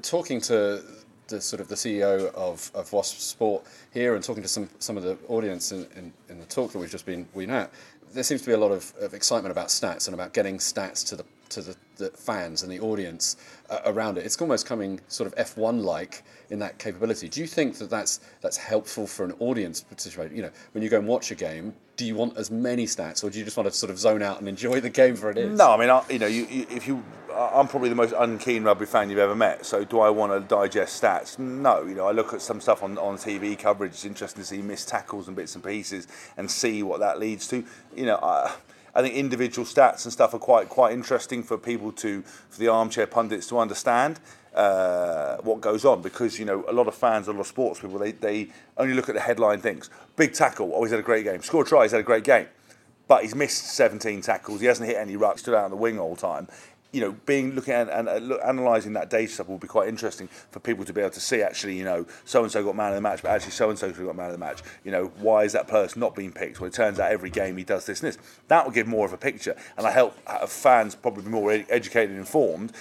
Talking 0.02 0.40
to 0.42 0.82
the 1.28 1.42
sort 1.42 1.60
of 1.60 1.68
the 1.68 1.76
CEO 1.76 2.34
of, 2.34 2.72
of 2.74 2.92
Wasp 2.94 3.18
Sport 3.20 3.64
here 3.94 4.16
and 4.16 4.24
talking 4.24 4.44
to 4.44 4.50
some, 4.50 4.70
some 4.80 4.98
of 4.98 5.04
the 5.04 5.18
audience 5.28 5.72
in, 5.72 5.88
in, 5.96 6.14
in 6.30 6.40
the 6.40 6.46
talk 6.46 6.72
that 6.72 6.80
we've 6.80 6.92
just 6.92 7.06
been 7.06 7.24
been 7.36 7.50
at, 7.50 7.72
there 8.14 8.24
seems 8.24 8.42
to 8.42 8.48
be 8.48 8.54
a 8.54 8.58
lot 8.58 8.72
of, 8.72 8.94
of 9.00 9.14
excitement 9.14 9.52
about 9.52 9.68
stats 9.68 10.08
and 10.08 10.14
about 10.14 10.34
getting 10.34 10.58
stats 10.58 11.06
to 11.08 11.16
the 11.16 11.26
to 11.50 11.62
the, 11.62 11.76
the 11.98 12.10
fans 12.10 12.64
and 12.64 12.72
the 12.72 12.80
audience 12.80 13.38
uh, 13.70 13.80
around 13.86 14.18
it. 14.18 14.26
It's 14.26 14.40
almost 14.42 14.66
coming 14.66 15.00
sort 15.08 15.32
of 15.32 15.36
F1 15.36 15.84
like 15.84 16.24
in 16.50 16.60
that 16.60 16.78
capability. 16.78 17.30
Do 17.30 17.42
you 17.42 17.48
think 17.48 17.78
that 17.78 17.90
that's 17.90 18.20
that's 18.42 18.58
helpful 18.58 19.08
for 19.08 19.26
an 19.26 19.34
audience 19.40 19.82
participate? 19.82 20.32
You 20.32 20.44
know, 20.44 20.52
when 20.74 20.84
you 20.84 20.90
go 20.90 21.00
and 21.00 21.08
watch 21.08 21.32
a 21.32 21.36
game, 21.36 21.74
do 21.98 22.06
you 22.06 22.16
want 22.16 22.38
as 22.38 22.52
many 22.52 22.86
stats, 22.86 23.24
or 23.24 23.30
do 23.30 23.40
you 23.40 23.46
just 23.46 23.58
want 23.58 23.72
to 23.72 23.76
sort 23.76 23.90
of 23.90 23.98
zone 23.98 24.22
out 24.22 24.40
and 24.40 24.48
enjoy 24.48 24.80
the 24.80 24.90
game 24.90 25.16
for 25.16 25.30
it 25.30 25.38
is? 25.38 25.58
No, 25.58 25.72
I 25.72 25.78
mean, 25.78 25.90
I, 25.90 26.04
you 26.10 26.20
know, 26.20 26.28
you, 26.28 26.46
you, 26.48 26.68
if 26.70 26.88
you, 26.88 27.04
I'm 27.34 27.68
probably 27.68 27.90
the 27.90 27.96
most 27.96 28.14
unkeen 28.14 28.64
rugby 28.64 28.86
fan 28.86 29.10
you've 29.10 29.20
ever 29.20 29.36
met. 29.36 29.66
So, 29.66 29.86
do 29.86 30.00
I 30.00 30.10
want 30.10 30.32
to 30.32 30.48
digest 30.48 31.02
stats? 31.02 31.40
No, 31.40 31.84
you 31.84 31.96
know, 31.96 32.08
I 32.08 32.12
look 32.12 32.34
at 32.34 32.42
some 32.42 32.60
stuff 32.60 32.84
on, 32.84 32.98
on 32.98 33.18
TV 33.18 33.58
coverage. 33.58 33.92
It's 33.92 34.06
interesting 34.06 34.42
to 34.42 34.48
see 34.48 34.62
missed 34.62 34.90
tackles 34.90 35.28
and 35.28 35.36
bits 35.36 35.56
and 35.56 35.64
pieces, 35.64 36.08
and 36.38 36.50
see 36.50 36.84
what 36.84 37.00
that 37.00 37.20
leads 37.20 37.48
to. 37.50 37.64
You 37.96 38.06
know, 38.08 38.20
I, 38.22 38.56
I 38.94 39.02
think 39.02 39.16
individual 39.16 39.66
stats 39.66 40.06
and 40.06 40.14
stuff 40.14 40.34
are 40.34 40.40
quite 40.40 40.70
quite 40.70 40.94
interesting 40.94 41.44
for 41.44 41.58
people 41.58 41.92
to, 41.94 42.22
for 42.22 42.60
the 42.60 42.68
armchair 42.68 43.08
pundits 43.08 43.48
to 43.48 43.60
understand. 43.60 44.20
Uh, 44.56 45.36
what 45.42 45.60
goes 45.60 45.84
on 45.84 46.02
because 46.02 46.40
you 46.40 46.46
know 46.46 46.64
a 46.70 46.72
lot 46.72 46.88
of 46.88 46.96
fans, 46.96 47.28
a 47.28 47.32
lot 47.34 47.42
of 47.42 47.48
sports 47.48 47.82
people, 47.82 48.00
they, 48.00 48.14
they 48.14 48.48
only 48.78 48.94
look 48.94 49.10
at 49.10 49.16
the 49.16 49.20
headline 49.20 49.60
things. 49.60 49.90
Big 50.16 50.34
tackle, 50.34 50.72
always 50.72 50.92
had 50.92 51.00
a 51.00 51.04
great 51.04 51.26
game. 51.26 51.42
Score 51.42 51.66
try, 51.66 51.82
he's 51.82 51.92
had 51.92 52.00
a 52.00 52.04
great 52.04 52.24
game, 52.24 52.48
but 53.06 53.24
he's 53.24 53.36
missed 53.36 53.66
17 53.76 54.22
tackles. 54.22 54.62
He 54.62 54.68
hasn't 54.68 54.88
hit 54.88 54.96
any 54.96 55.18
rucks, 55.18 55.40
stood 55.40 55.56
out 55.56 55.66
on 55.66 55.72
the 55.72 55.76
wing 55.76 56.00
all 56.00 56.16
the 56.16 56.22
time. 56.22 56.48
You 56.94 57.02
know, 57.02 57.12
being 57.26 57.52
looking 57.52 57.74
at 57.74 57.90
and 57.90 58.08
uh, 58.08 58.38
analysing 58.46 58.94
that 58.94 59.10
data 59.10 59.30
stuff 59.30 59.50
will 59.50 59.58
be 59.58 59.68
quite 59.68 59.90
interesting 59.90 60.30
for 60.30 60.62
people 60.62 60.86
to 60.86 60.94
be 60.94 61.02
able 61.02 61.10
to 61.10 61.20
see. 61.20 61.42
Actually, 61.42 61.78
you 61.78 61.84
know, 61.84 62.06
so 62.24 62.42
and 62.42 62.50
so 62.50 62.64
got 62.64 62.78
man 62.78 62.92
of 62.92 62.96
the 62.96 63.02
match, 63.02 63.22
but 63.22 63.32
actually 63.32 63.52
so 63.52 63.70
and 63.70 63.78
so 63.78 63.92
got 63.92 64.16
man 64.16 64.28
of 64.28 64.32
the 64.32 64.38
match. 64.38 64.62
You 64.86 64.92
know, 64.92 65.08
why 65.18 65.44
is 65.44 65.52
that 65.52 65.68
person 65.68 66.00
not 66.00 66.16
being 66.16 66.32
picked? 66.32 66.62
Well, 66.62 66.70
it 66.70 66.74
turns 66.74 66.98
out 66.98 67.12
every 67.12 67.30
game 67.30 67.58
he 67.58 67.66
does 67.66 67.86
this 67.86 68.02
and 68.02 68.08
this. 68.08 68.18
That 68.48 68.64
will 68.64 68.72
give 68.72 68.88
more 68.88 69.06
of 69.06 69.12
a 69.12 69.18
picture, 69.18 69.58
and 69.78 69.86
I 69.86 69.92
help 69.92 70.16
fans 70.48 70.96
probably 70.96 71.24
be 71.24 71.30
more 71.32 71.52
educated 71.52 72.12
and 72.12 72.20
informed 72.20 72.72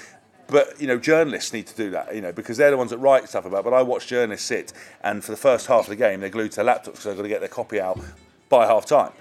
but 0.46 0.80
you 0.80 0.86
know, 0.86 0.98
journalists 0.98 1.52
need 1.52 1.66
to 1.66 1.76
do 1.76 1.90
that, 1.90 2.14
you 2.14 2.20
know, 2.20 2.32
because 2.32 2.56
they're 2.56 2.70
the 2.70 2.76
ones 2.76 2.90
that 2.90 2.98
write 2.98 3.28
stuff 3.28 3.44
about. 3.44 3.60
It. 3.60 3.64
But 3.64 3.74
I 3.74 3.82
watch 3.82 4.06
journalists 4.06 4.46
sit, 4.46 4.72
and 5.02 5.24
for 5.24 5.30
the 5.30 5.36
first 5.36 5.66
half 5.66 5.84
of 5.84 5.88
the 5.88 5.96
game, 5.96 6.20
they're 6.20 6.30
glued 6.30 6.52
to 6.52 6.62
their 6.62 6.74
laptops 6.74 6.84
because 6.84 7.04
they've 7.04 7.16
got 7.16 7.22
to 7.22 7.28
get 7.28 7.40
their 7.40 7.48
copy 7.48 7.80
out 7.80 7.98
by 8.48 8.66
half 8.66 8.86
time. 8.86 9.12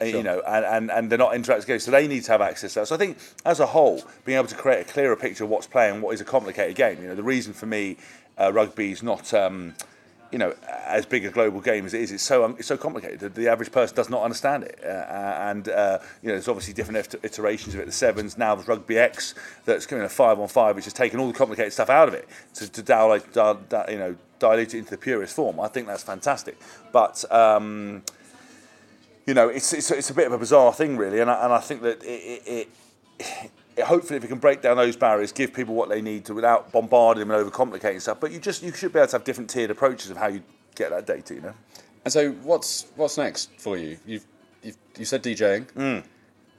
Sure. 0.00 0.08
You 0.08 0.22
know, 0.22 0.40
and, 0.46 0.64
and, 0.64 0.90
and 0.92 1.10
they're 1.10 1.18
not 1.18 1.32
interactive 1.32 1.80
so 1.80 1.90
they 1.90 2.06
need 2.06 2.22
to 2.22 2.30
have 2.30 2.40
access 2.40 2.74
to 2.74 2.80
that. 2.80 2.86
So 2.86 2.94
I 2.94 2.98
think, 2.98 3.18
as 3.44 3.58
a 3.58 3.66
whole, 3.66 4.04
being 4.24 4.38
able 4.38 4.46
to 4.46 4.54
create 4.54 4.80
a 4.80 4.84
clearer 4.84 5.16
picture 5.16 5.42
of 5.42 5.50
what's 5.50 5.66
playing, 5.66 6.02
what 6.02 6.14
is 6.14 6.20
a 6.20 6.24
complicated 6.24 6.76
game. 6.76 7.02
You 7.02 7.08
know, 7.08 7.16
the 7.16 7.24
reason 7.24 7.52
for 7.52 7.66
me, 7.66 7.96
uh, 8.38 8.52
rugby 8.52 8.92
is 8.92 9.02
not. 9.02 9.34
Um, 9.34 9.74
you 10.30 10.38
know, 10.38 10.54
as 10.86 11.06
big 11.06 11.24
a 11.24 11.30
global 11.30 11.60
game 11.60 11.86
as 11.86 11.94
it 11.94 12.00
is, 12.00 12.12
it's 12.12 12.22
so 12.22 12.44
it's 12.58 12.68
so 12.68 12.76
complicated. 12.76 13.34
The 13.34 13.48
average 13.48 13.72
person 13.72 13.96
does 13.96 14.10
not 14.10 14.22
understand 14.22 14.64
it, 14.64 14.78
uh, 14.84 14.88
and 14.88 15.68
uh, 15.68 15.98
you 16.22 16.28
know, 16.28 16.34
there's 16.34 16.48
obviously 16.48 16.74
different 16.74 17.14
iterations 17.22 17.74
of 17.74 17.80
it. 17.80 17.86
The 17.86 17.92
sevens 17.92 18.36
now, 18.36 18.54
there's 18.54 18.68
Rugby 18.68 18.98
X 18.98 19.34
that's 19.64 19.86
coming 19.86 20.02
in 20.02 20.06
a 20.06 20.10
five 20.10 20.38
on 20.38 20.48
five, 20.48 20.76
which 20.76 20.84
has 20.84 20.92
taken 20.92 21.18
all 21.20 21.28
the 21.28 21.38
complicated 21.38 21.72
stuff 21.72 21.90
out 21.90 22.08
of 22.08 22.14
it 22.14 22.28
to, 22.54 22.68
to 22.68 23.86
you 23.90 23.98
know, 23.98 24.16
dilute 24.38 24.74
it 24.74 24.78
into 24.78 24.90
the 24.90 24.98
purest 24.98 25.34
form. 25.34 25.60
I 25.60 25.68
think 25.68 25.86
that's 25.86 26.02
fantastic, 26.02 26.58
but. 26.92 27.24
Um, 27.32 28.02
you 29.26 29.34
know, 29.34 29.50
it's, 29.50 29.74
it's, 29.74 29.90
it's 29.90 30.08
a 30.08 30.14
bit 30.14 30.26
of 30.26 30.32
a 30.32 30.38
bizarre 30.38 30.72
thing, 30.72 30.96
really, 30.96 31.20
and 31.20 31.30
I, 31.30 31.44
and 31.44 31.52
I 31.52 31.58
think 31.58 31.82
that 31.82 32.02
it, 32.02 32.42
it, 32.46 32.68
it 33.18 33.50
hopefully 33.84 34.16
if 34.16 34.22
we 34.22 34.28
can 34.28 34.38
break 34.38 34.62
down 34.62 34.76
those 34.76 34.96
barriers, 34.96 35.32
give 35.32 35.52
people 35.52 35.74
what 35.74 35.88
they 35.88 36.00
need 36.00 36.24
to 36.26 36.34
without 36.34 36.72
bombarding 36.72 37.26
them 37.26 37.30
and 37.30 37.50
overcomplicating 37.50 38.00
stuff. 38.00 38.20
But 38.20 38.32
you 38.32 38.38
just 38.38 38.62
you 38.62 38.72
should 38.72 38.92
be 38.92 38.98
able 38.98 39.08
to 39.08 39.16
have 39.16 39.24
different 39.24 39.50
tiered 39.50 39.70
approaches 39.70 40.10
of 40.10 40.16
how 40.16 40.28
you 40.28 40.42
get 40.74 40.90
that 40.90 41.06
data. 41.06 41.34
You 41.34 41.40
know. 41.40 41.54
And 42.04 42.12
so, 42.12 42.32
what's 42.42 42.86
what's 42.96 43.18
next 43.18 43.50
for 43.58 43.76
you? 43.76 43.98
You've 44.06 44.26
you've 44.62 44.76
you 44.96 45.04
said 45.04 45.22
DJing. 45.22 45.66
Mm. 45.72 46.04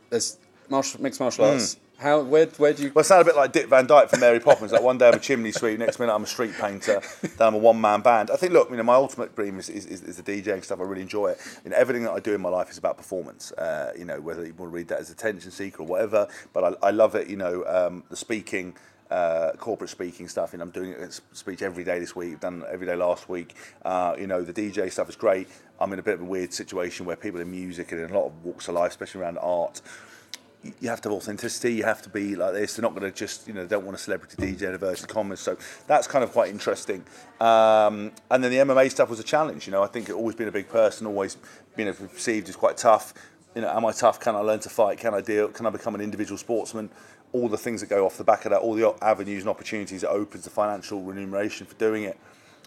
There's 0.10 0.38
martial, 0.69 1.01
mixed 1.01 1.19
martial 1.19 1.45
arts. 1.45 1.75
Mm. 1.75 1.79
How 1.99 2.21
where 2.21 2.45
where 2.45 2.73
do 2.73 2.83
you? 2.83 2.91
Well, 2.95 3.01
it 3.01 3.05
sounds 3.05 3.23
a 3.23 3.25
bit 3.25 3.35
like 3.35 3.51
Dick 3.51 3.67
Van 3.67 3.85
Dyke 3.85 4.09
from 4.09 4.21
Mary 4.21 4.39
Poppins. 4.39 4.71
Like 4.71 4.81
one 4.81 4.97
day 4.97 5.09
I'm 5.09 5.15
a 5.15 5.19
chimney 5.19 5.51
sweep, 5.51 5.77
next 5.79 5.99
minute 5.99 6.13
I'm 6.13 6.23
a 6.23 6.27
street 6.27 6.53
painter, 6.53 7.01
then 7.21 7.47
I'm 7.49 7.55
a 7.55 7.57
one 7.57 7.81
man 7.81 7.99
band. 7.99 8.31
I 8.31 8.38
think, 8.38 8.53
look, 8.53 8.69
you 8.69 8.77
know, 8.77 8.83
my 8.83 8.95
ultimate 8.95 9.35
dream 9.35 9.59
is, 9.59 9.67
is, 9.67 9.85
is, 9.85 10.15
the 10.15 10.23
DJing 10.23 10.63
stuff. 10.63 10.79
I 10.79 10.83
really 10.83 11.01
enjoy 11.01 11.31
it. 11.31 11.39
You 11.65 11.71
know, 11.71 11.75
everything 11.75 12.03
that 12.03 12.12
I 12.12 12.21
do 12.21 12.33
in 12.33 12.39
my 12.39 12.47
life 12.47 12.71
is 12.71 12.77
about 12.77 12.95
performance. 12.95 13.51
Uh, 13.51 13.91
you 13.97 14.05
know, 14.05 14.21
whether 14.21 14.45
you 14.45 14.53
want 14.53 14.71
to 14.71 14.75
read 14.75 14.88
that 14.88 14.99
as 14.99 15.09
attention 15.09 15.51
seeker 15.51 15.83
or 15.83 15.88
whatever, 15.88 16.29
but 16.53 16.63
I, 16.81 16.88
I 16.88 16.91
love 16.91 17.15
it. 17.15 17.27
You 17.27 17.35
know, 17.35 17.65
um, 17.65 18.03
the 18.09 18.15
speaking. 18.15 18.75
Uh, 19.12 19.53
corporate 19.53 19.89
speaking 19.89 20.27
stuff. 20.27 20.53
You 20.53 20.59
know, 20.59 20.65
I'm 20.65 20.69
doing 20.69 20.91
it 20.91 21.19
speech 21.31 21.63
every 21.63 21.83
day 21.83 21.97
this 21.97 22.15
week. 22.15 22.41
Done 22.41 22.63
every 22.71 22.85
day 22.85 22.95
last 22.95 23.27
week. 23.27 23.55
Uh, 23.83 24.15
you 24.19 24.27
know, 24.27 24.43
the 24.43 24.53
DJ 24.53 24.91
stuff 24.91 25.09
is 25.09 25.15
great. 25.15 25.47
I'm 25.79 25.91
in 25.93 25.97
a 25.97 26.03
bit 26.03 26.13
of 26.13 26.21
a 26.21 26.25
weird 26.25 26.53
situation 26.53 27.07
where 27.07 27.15
people 27.15 27.41
in 27.41 27.49
music 27.49 27.91
and 27.91 28.01
in 28.01 28.12
a 28.12 28.13
lot 28.13 28.27
of 28.27 28.45
walks 28.45 28.67
of 28.67 28.75
life, 28.75 28.91
especially 28.91 29.21
around 29.21 29.39
art, 29.39 29.81
you 30.63 30.89
have 30.89 31.02
to 31.02 31.10
have 31.10 31.15
authenticity. 31.15 31.74
You 31.74 31.84
have 31.84 32.02
to 32.02 32.10
be 32.10 32.36
like 32.36 32.54
this. 32.54 32.76
They're 32.76 32.84
not 32.84 32.91
going 32.91 33.10
to 33.10 33.17
just, 33.17 33.48
you 33.48 33.54
know, 33.54 33.62
they 33.62 33.76
don't 33.76 33.86
want 33.86 33.95
a 33.95 34.00
celebrity 34.00 34.36
DJ 34.36 34.63
in 34.63 34.74
inverted 34.74 35.08
commas. 35.08 35.39
So 35.39 35.58
that's 35.88 36.08
kind 36.08 36.24
of 36.24 36.32
quite 36.32 36.50
interesting. 36.50 37.04
Um, 37.39 38.12
and 38.30 38.43
then 38.43 38.52
the 38.52 38.58
MMA 38.58 38.91
stuff 38.91 39.10
was 39.10 39.19
a 39.19 39.24
challenge. 39.24 39.67
You 39.67 39.72
know, 39.72 39.84
I 39.84 39.88
think 39.88 40.10
it 40.10 40.13
always 40.13 40.36
been 40.36 40.48
a 40.48 40.52
big 40.52 40.67
person, 40.67 41.08
always 41.08 41.38
been 41.76 41.93
perceived 41.93 42.50
as 42.50 42.56
quite 42.56 42.78
tough. 42.78 43.13
You 43.56 43.62
know, 43.62 43.69
am 43.69 43.86
I 43.86 43.93
tough? 43.93 44.19
Can 44.19 44.36
I 44.36 44.39
learn 44.39 44.60
to 44.60 44.69
fight? 44.69 44.98
Can 44.98 45.13
I 45.13 45.22
deal? 45.22 45.48
Can 45.48 45.65
I 45.65 45.69
become 45.69 45.95
an 45.95 46.02
individual 46.02 46.38
sportsman? 46.38 46.89
All 47.32 47.48
the 47.48 47.58
things 47.58 47.82
that 47.82 47.89
go 47.89 48.06
off 48.06 48.17
the 48.17 48.24
back 48.24 48.45
of 48.45 48.52
that, 48.52 48.60
all 48.60 48.74
the 48.74 48.93
avenues 49.02 49.43
and 49.43 49.50
opportunities 49.50 50.04
it 50.04 50.10
opens, 50.10 50.43
the 50.43 50.50
financial 50.50 51.02
remuneration 51.02 51.67
for 51.67 51.76
doing 51.76 52.04
it 52.04 52.19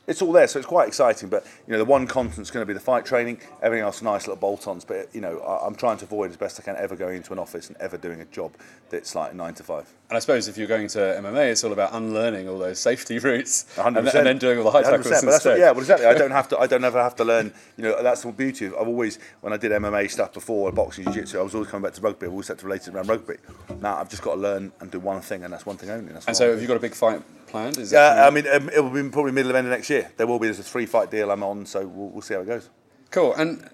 it's 0.06 0.20
all 0.20 0.32
there, 0.32 0.48
so 0.48 0.58
it's 0.58 0.66
quite 0.66 0.88
exciting. 0.88 1.28
But 1.28 1.46
you 1.66 1.72
know, 1.72 1.78
the 1.78 1.84
one 1.84 2.06
constant 2.06 2.46
is 2.46 2.50
going 2.50 2.62
to 2.62 2.66
be 2.66 2.72
the 2.72 2.80
fight 2.80 3.04
training. 3.04 3.40
Everything 3.62 3.84
else, 3.84 4.02
nice 4.02 4.26
little 4.26 4.36
bolt-ons. 4.36 4.84
But 4.84 5.14
you 5.14 5.20
know, 5.20 5.40
I'm 5.40 5.74
trying 5.74 5.98
to 5.98 6.04
avoid 6.04 6.30
as 6.30 6.36
best 6.36 6.58
I 6.58 6.64
can 6.64 6.76
ever 6.76 6.96
going 6.96 7.16
into 7.16 7.32
an 7.32 7.38
office 7.38 7.68
and 7.68 7.76
ever 7.78 7.96
doing 7.96 8.20
a 8.20 8.24
job 8.26 8.52
that's 8.90 9.14
like 9.14 9.34
nine 9.34 9.54
to 9.54 9.62
five. 9.62 9.92
And 10.10 10.16
I 10.16 10.20
suppose 10.20 10.48
if 10.48 10.58
you're 10.58 10.66
going 10.66 10.88
to 10.88 10.98
MMA, 10.98 11.52
it's 11.52 11.64
all 11.64 11.72
about 11.72 11.94
unlearning 11.94 12.48
all 12.48 12.58
those 12.58 12.78
safety 12.78 13.18
routes 13.20 13.66
and, 13.78 13.96
and, 13.96 14.08
then 14.08 14.38
doing 14.38 14.58
all 14.58 14.64
the 14.64 14.70
high 14.70 14.82
tackles 14.82 15.06
instead. 15.06 15.50
What, 15.52 15.58
yeah, 15.58 15.70
well, 15.70 15.80
exactly. 15.80 16.06
I 16.06 16.14
don't 16.14 16.32
have 16.32 16.48
to. 16.48 16.58
I 16.58 16.66
don't 16.66 16.84
ever 16.84 17.00
have 17.02 17.16
to 17.16 17.24
learn. 17.24 17.52
You 17.76 17.84
know, 17.84 18.02
that's 18.02 18.22
the 18.22 18.32
beauty. 18.32 18.66
Of, 18.66 18.74
I've 18.74 18.88
always, 18.88 19.18
when 19.40 19.52
I 19.52 19.56
did 19.56 19.70
MMA 19.70 20.10
stuff 20.10 20.34
before, 20.34 20.70
boxing, 20.72 21.04
jiu-jitsu, 21.04 21.38
I 21.38 21.42
was 21.42 21.54
always 21.54 21.70
coming 21.70 21.84
back 21.84 21.94
to 21.94 22.00
rugby. 22.00 22.26
I've 22.26 22.32
always 22.32 22.48
had 22.48 22.58
to 22.58 22.66
relate 22.66 22.88
it 22.88 22.94
around 22.94 23.08
rugby. 23.08 23.36
Now 23.80 23.96
I've 23.96 24.10
just 24.10 24.22
got 24.22 24.34
to 24.34 24.40
learn 24.40 24.72
and 24.80 24.90
do 24.90 24.98
one 24.98 25.20
thing, 25.20 25.44
and 25.44 25.52
that's 25.52 25.64
one 25.64 25.76
thing 25.76 25.90
only. 25.90 26.12
and 26.12 26.36
so, 26.36 26.50
have 26.50 26.60
you 26.60 26.66
got 26.66 26.76
a 26.76 26.80
big 26.80 26.94
fight 26.94 27.22
planned? 27.52 27.78
Is 27.78 27.92
yeah, 27.92 28.26
I 28.26 28.30
mean, 28.30 28.46
um, 28.48 28.68
it 28.70 28.80
will 28.80 28.90
be 28.90 29.08
probably 29.10 29.30
middle 29.30 29.50
of 29.50 29.56
end 29.56 29.68
of 29.68 29.70
next 29.70 29.88
year. 29.88 30.10
There 30.16 30.26
will 30.26 30.40
be 30.40 30.48
there's 30.48 30.58
a 30.58 30.64
three 30.64 30.86
fight 30.86 31.10
deal 31.10 31.30
I'm 31.30 31.44
on, 31.44 31.64
so 31.66 31.86
we'll, 31.86 32.08
we'll 32.08 32.22
see 32.22 32.34
how 32.34 32.40
it 32.40 32.46
goes. 32.46 32.68
Cool. 33.10 33.34
And 33.34 33.68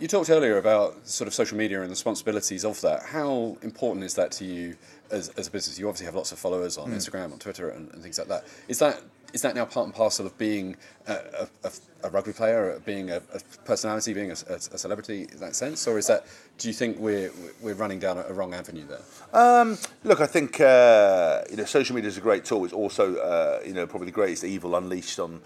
you 0.00 0.08
talked 0.08 0.30
earlier 0.30 0.56
about 0.56 1.06
sort 1.06 1.28
of 1.28 1.34
social 1.34 1.58
media 1.58 1.80
and 1.80 1.88
the 1.88 1.92
responsibilities 1.92 2.64
of 2.64 2.80
that. 2.80 3.02
How 3.02 3.58
important 3.62 4.04
is 4.04 4.14
that 4.14 4.32
to 4.32 4.46
you 4.46 4.76
as, 5.10 5.28
as 5.30 5.46
a 5.46 5.50
business? 5.50 5.78
You 5.78 5.88
obviously 5.88 6.06
have 6.06 6.14
lots 6.14 6.32
of 6.32 6.38
followers 6.38 6.78
on 6.78 6.90
mm. 6.90 6.94
Instagram, 6.94 7.32
on 7.32 7.38
Twitter, 7.38 7.68
and, 7.68 7.92
and, 7.92 8.02
things 8.02 8.18
like 8.18 8.28
that. 8.28 8.46
Is 8.66 8.78
that 8.78 9.02
is 9.32 9.42
that 9.42 9.54
now 9.54 9.64
part 9.64 9.86
and 9.86 9.94
parcel 9.94 10.26
of 10.26 10.36
being 10.38 10.76
a, 11.06 11.48
a, 11.64 11.70
a 12.04 12.10
rugby 12.10 12.32
player, 12.32 12.80
being 12.84 13.10
a, 13.10 13.16
a 13.16 13.40
personality, 13.64 14.12
being 14.12 14.30
a, 14.30 14.36
celebrity 14.36 15.28
in 15.32 15.38
that 15.38 15.54
sense, 15.54 15.86
or 15.86 15.98
is 15.98 16.06
that? 16.06 16.26
Do 16.58 16.68
you 16.68 16.74
think 16.74 16.98
we're 16.98 17.30
we're 17.60 17.74
running 17.74 17.98
down 17.98 18.18
a, 18.18 18.32
wrong 18.32 18.54
avenue 18.54 18.86
there? 18.86 19.02
Um, 19.32 19.78
look, 20.04 20.20
I 20.20 20.26
think 20.26 20.60
uh, 20.60 21.42
you 21.50 21.56
know 21.56 21.64
social 21.64 21.94
media 21.94 22.08
is 22.08 22.18
a 22.18 22.20
great 22.20 22.44
tool. 22.44 22.64
It's 22.64 22.74
also 22.74 23.16
uh, 23.16 23.60
you 23.64 23.74
know 23.74 23.86
probably 23.86 24.06
the 24.06 24.12
greatest 24.12 24.44
evil 24.44 24.76
unleashed 24.76 25.18
on 25.18 25.40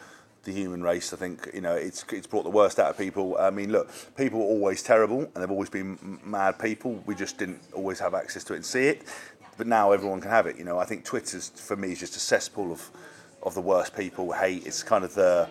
the 0.44 0.52
human 0.52 0.82
race. 0.82 1.12
I 1.12 1.16
think 1.16 1.48
you 1.54 1.60
know 1.60 1.74
it's 1.74 2.04
it's 2.12 2.26
brought 2.26 2.44
the 2.44 2.50
worst 2.50 2.78
out 2.78 2.90
of 2.90 2.98
people. 2.98 3.36
I 3.38 3.50
mean, 3.50 3.72
look, 3.72 3.90
people 4.16 4.40
are 4.40 4.46
always 4.46 4.82
terrible, 4.82 5.20
and 5.20 5.36
they've 5.36 5.50
always 5.50 5.70
been 5.70 6.20
mad 6.24 6.58
people. 6.58 7.02
We 7.06 7.14
just 7.14 7.38
didn't 7.38 7.60
always 7.72 7.98
have 8.00 8.14
access 8.14 8.44
to 8.44 8.54
it 8.54 8.56
and 8.56 8.66
see 8.66 8.86
it 8.86 9.02
but 9.56 9.66
now 9.66 9.92
everyone 9.92 10.20
can 10.20 10.30
have 10.30 10.46
it. 10.46 10.58
You 10.58 10.64
know, 10.64 10.78
I 10.78 10.84
think 10.84 11.04
Twitter's 11.04 11.50
for 11.50 11.76
me 11.76 11.92
is 11.92 12.00
just 12.00 12.16
a 12.16 12.20
cesspool 12.20 12.72
of 12.72 12.90
of 13.44 13.54
the 13.54 13.60
worst 13.60 13.96
people. 13.96 14.32
Hate. 14.32 14.66
It's 14.66 14.82
kind 14.82 15.04
of 15.04 15.14
the. 15.14 15.48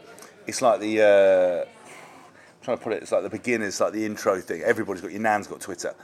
It's 0.48 0.62
like 0.62 0.80
the. 0.80 1.02
Uh, 1.02 1.66
I'm 1.66 2.64
trying 2.64 2.78
to 2.78 2.84
put 2.84 2.94
it. 2.94 3.02
It's 3.04 3.12
like 3.12 3.24
the 3.24 3.30
beginners, 3.30 3.80
like 3.80 3.94
the 3.94 4.06
intro 4.06 4.40
thing. 4.40 4.62
Everybody's 4.62 5.02
got 5.02 5.12
your 5.12 5.22
nan's 5.22 5.48
got 5.48 5.62
Twitter. 5.62 5.96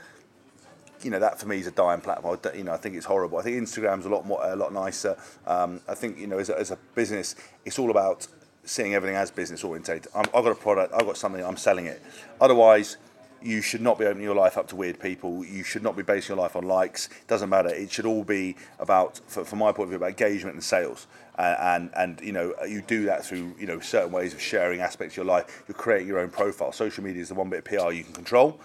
You 1.02 1.10
know 1.10 1.18
that 1.18 1.40
for 1.40 1.48
me 1.48 1.58
is 1.58 1.66
a 1.66 1.70
dying 1.70 2.02
platform. 2.02 2.38
I 2.44 2.54
You 2.54 2.64
know, 2.64 2.72
I 2.72 2.76
think 2.76 2.94
it's 2.94 3.06
horrible. 3.06 3.38
I 3.38 3.42
think 3.42 3.56
Instagram's 3.56 4.04
a 4.04 4.10
lot 4.10 4.26
more, 4.26 4.40
a 4.44 4.54
lot 4.54 4.72
nicer. 4.72 5.16
Um, 5.46 5.80
I 5.88 5.94
think 5.94 6.18
you 6.18 6.26
know, 6.26 6.38
as 6.38 6.50
a, 6.50 6.58
as 6.58 6.70
a 6.70 6.78
business, 6.94 7.36
it's 7.64 7.78
all 7.78 7.90
about 7.90 8.26
seeing 8.64 8.94
everything 8.94 9.16
as 9.16 9.30
business 9.30 9.64
orientated. 9.64 10.08
I've 10.14 10.30
got 10.30 10.46
a 10.46 10.54
product, 10.54 10.92
I've 10.92 11.06
got 11.06 11.16
something, 11.16 11.42
I'm 11.42 11.56
selling 11.56 11.86
it. 11.86 12.02
Otherwise, 12.40 12.98
you 13.42 13.62
should 13.62 13.80
not 13.80 13.98
be 13.98 14.04
opening 14.04 14.24
your 14.24 14.34
life 14.34 14.58
up 14.58 14.68
to 14.68 14.76
weird 14.76 14.98
people. 14.98 15.44
You 15.44 15.64
should 15.64 15.82
not 15.82 15.96
be 15.96 16.02
basing 16.02 16.34
your 16.34 16.42
life 16.42 16.56
on 16.56 16.64
likes. 16.64 17.06
It 17.06 17.26
Doesn't 17.26 17.48
matter. 17.48 17.68
It 17.68 17.90
should 17.90 18.06
all 18.06 18.24
be 18.24 18.56
about, 18.78 19.18
from 19.28 19.58
my 19.58 19.72
point 19.72 19.84
of 19.84 19.88
view, 19.90 19.96
about 19.96 20.10
engagement 20.10 20.54
and 20.54 20.64
sales. 20.64 21.06
Uh, 21.38 21.56
and 21.60 21.90
and 21.96 22.20
you 22.20 22.32
know 22.32 22.52
you 22.68 22.82
do 22.82 23.04
that 23.04 23.24
through 23.24 23.54
you 23.58 23.66
know 23.66 23.80
certain 23.80 24.12
ways 24.12 24.34
of 24.34 24.40
sharing 24.40 24.80
aspects 24.80 25.14
of 25.14 25.18
your 25.18 25.26
life. 25.26 25.64
You're 25.66 25.76
creating 25.76 26.06
your 26.06 26.18
own 26.18 26.28
profile. 26.28 26.72
Social 26.72 27.02
media 27.02 27.22
is 27.22 27.28
the 27.28 27.34
one 27.34 27.48
bit 27.48 27.60
of 27.60 27.64
PR 27.64 27.92
you 27.92 28.04
can 28.04 28.12
control 28.12 28.60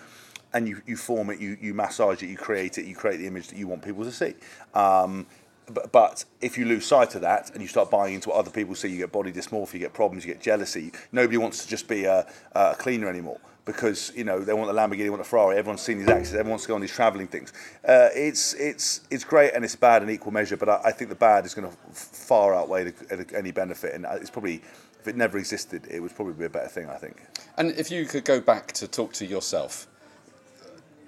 and 0.54 0.70
you, 0.70 0.82
you 0.86 0.96
form 0.96 1.30
it, 1.30 1.40
you, 1.40 1.58
you 1.60 1.74
massage 1.74 2.24
it, 2.24 2.28
you 2.28 2.38
create 2.38 2.78
it, 2.78 2.86
you 2.86 2.96
create 2.96 3.18
the 3.18 3.28
image 3.28 3.50
that 3.50 3.58
you 3.58 3.68
want 3.68 3.84
people 3.84 4.06
to 4.06 4.12
see. 4.12 4.34
Um, 4.74 5.28
but, 5.68 5.92
but 5.92 6.26
if 6.40 6.58
you 6.58 6.64
lose 6.66 6.86
sight 6.86 7.14
of 7.16 7.22
that 7.22 7.52
and 7.52 7.62
you 7.62 7.68
start 7.68 7.92
buying 7.92 8.14
into 8.14 8.30
what 8.30 8.38
other 8.38 8.52
people 8.52 8.74
see, 8.74 8.88
you 8.88 9.00
get 9.00 9.12
body 9.12 9.34
dysmorphia, 9.34 9.74
you 9.74 9.80
get 9.80 9.94
problems, 9.94 10.26
you 10.26 10.34
get 10.34 10.42
jealousy. 10.42 10.94
Nobody 11.12 11.38
wants 11.38 11.62
to 11.64 11.70
just 11.70 11.90
be 11.90 12.06
a, 12.06 12.26
a 12.54 12.74
cleaner 12.76 13.10
anymore 13.10 13.40
because 13.66 14.12
you 14.16 14.24
know 14.24 14.40
they 14.40 14.54
want 14.54 14.68
the 14.68 14.80
Lamborghini, 14.80 15.04
they 15.04 15.10
want 15.10 15.22
the 15.22 15.28
Ferrari. 15.28 15.58
Everyone's 15.58 15.82
seen 15.82 15.98
these 15.98 16.08
wants 16.08 16.64
to 16.64 16.68
go 16.68 16.76
on 16.76 16.82
these 16.82 16.92
travelling 16.92 17.28
things. 17.28 17.52
Uh, 17.88 18.10
it's 18.14 18.54
it's 18.54 19.02
it's 19.10 19.24
great 19.24 19.54
and 19.54 19.66
it's 19.66 19.76
bad 19.76 20.04
in 20.04 20.10
equal 20.10 20.32
measure, 20.32 20.56
but 20.56 20.70
I, 20.70 20.82
I 20.86 20.92
think 20.92 21.10
the 21.10 21.16
bad 21.16 21.46
is 21.46 21.54
going 21.54 21.70
to 21.70 21.78
far 21.92 22.54
outweigh 22.56 22.92
the, 22.92 23.26
any 23.36 23.52
benefit, 23.52 23.94
and 23.94 24.06
it's 24.12 24.30
probably 24.30 24.62
if 25.00 25.08
it 25.08 25.16
never 25.16 25.38
existed, 25.38 25.88
it 25.90 26.00
would 26.00 26.16
probably 26.16 26.34
be 26.34 26.46
a 26.46 26.50
better 26.50 26.70
thing. 26.70 26.90
I 26.90 26.98
think. 26.98 27.22
And 27.58 27.72
if 27.72 27.92
you 27.92 28.06
could 28.06 28.26
go 28.26 28.40
back 28.40 28.72
to 28.74 28.88
talk 28.88 29.14
to 29.14 29.26
yourself 29.26 29.88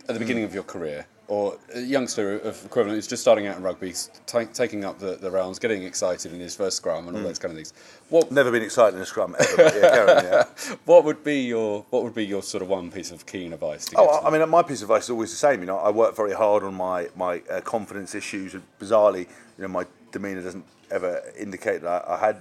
at 0.08 0.14
the 0.14 0.20
beginning 0.20 0.44
of 0.44 0.54
your 0.54 0.64
career, 0.64 1.06
or 1.28 1.58
a 1.74 1.82
youngster 1.82 2.40
of 2.40 2.64
equivalent 2.66 2.96
who's 2.96 3.08
just 3.08 3.22
starting 3.22 3.48
out 3.48 3.58
in 3.58 3.64
rugby, 3.64 3.94
ta 4.26 4.46
taking 4.54 4.86
up 4.86 5.00
the, 5.00 5.18
the 5.18 5.30
rounds, 5.30 5.60
getting 5.60 5.84
excited 5.84 6.32
in 6.32 6.40
his 6.40 6.56
first 6.56 6.78
scrum 6.78 7.08
and 7.08 7.18
all 7.18 7.24
those 7.24 7.40
kind 7.40 7.52
of 7.52 7.58
things, 7.58 7.74
what 8.10 8.32
Never 8.32 8.52
been 8.52 8.64
excited 8.64 8.96
in 8.96 9.02
a 9.02 9.06
scrum 9.06 9.36
ever. 9.40 9.64
Yeah, 9.64 9.90
Karen, 9.92 10.26
yeah. 10.26 10.76
what 10.86 11.04
would 11.04 11.24
be 11.24 11.42
your 11.42 11.86
what 11.90 12.04
would 12.04 12.16
be 12.16 12.26
your 12.26 12.42
sort 12.42 12.62
of 12.62 12.70
one 12.70 12.92
piece 12.92 13.12
of 13.12 13.26
keen 13.26 13.54
advice 13.54 13.88
Oh, 13.96 14.22
to 14.22 14.28
I 14.28 14.30
mean, 14.30 14.48
my 14.50 14.64
piece 14.64 14.82
of 14.82 14.90
advice 14.90 15.06
is 15.06 15.10
always 15.10 15.32
the 15.32 15.38
same. 15.38 15.60
You 15.60 15.66
know, 15.66 15.78
I 15.78 15.90
work 15.90 16.16
very 16.16 16.34
hard 16.34 16.64
on 16.64 16.74
my 16.74 17.10
my 17.16 17.42
uh, 17.52 17.62
confidence 17.62 18.16
issues. 18.16 18.54
And 18.54 18.64
bizarrely, 18.80 19.28
you 19.58 19.64
know, 19.64 19.68
my 19.68 19.86
demeanour 20.12 20.42
doesn't 20.42 20.66
ever 20.92 21.22
indicate 21.38 21.82
that 21.82 22.06
I, 22.08 22.16
I 22.16 22.20
had 22.20 22.38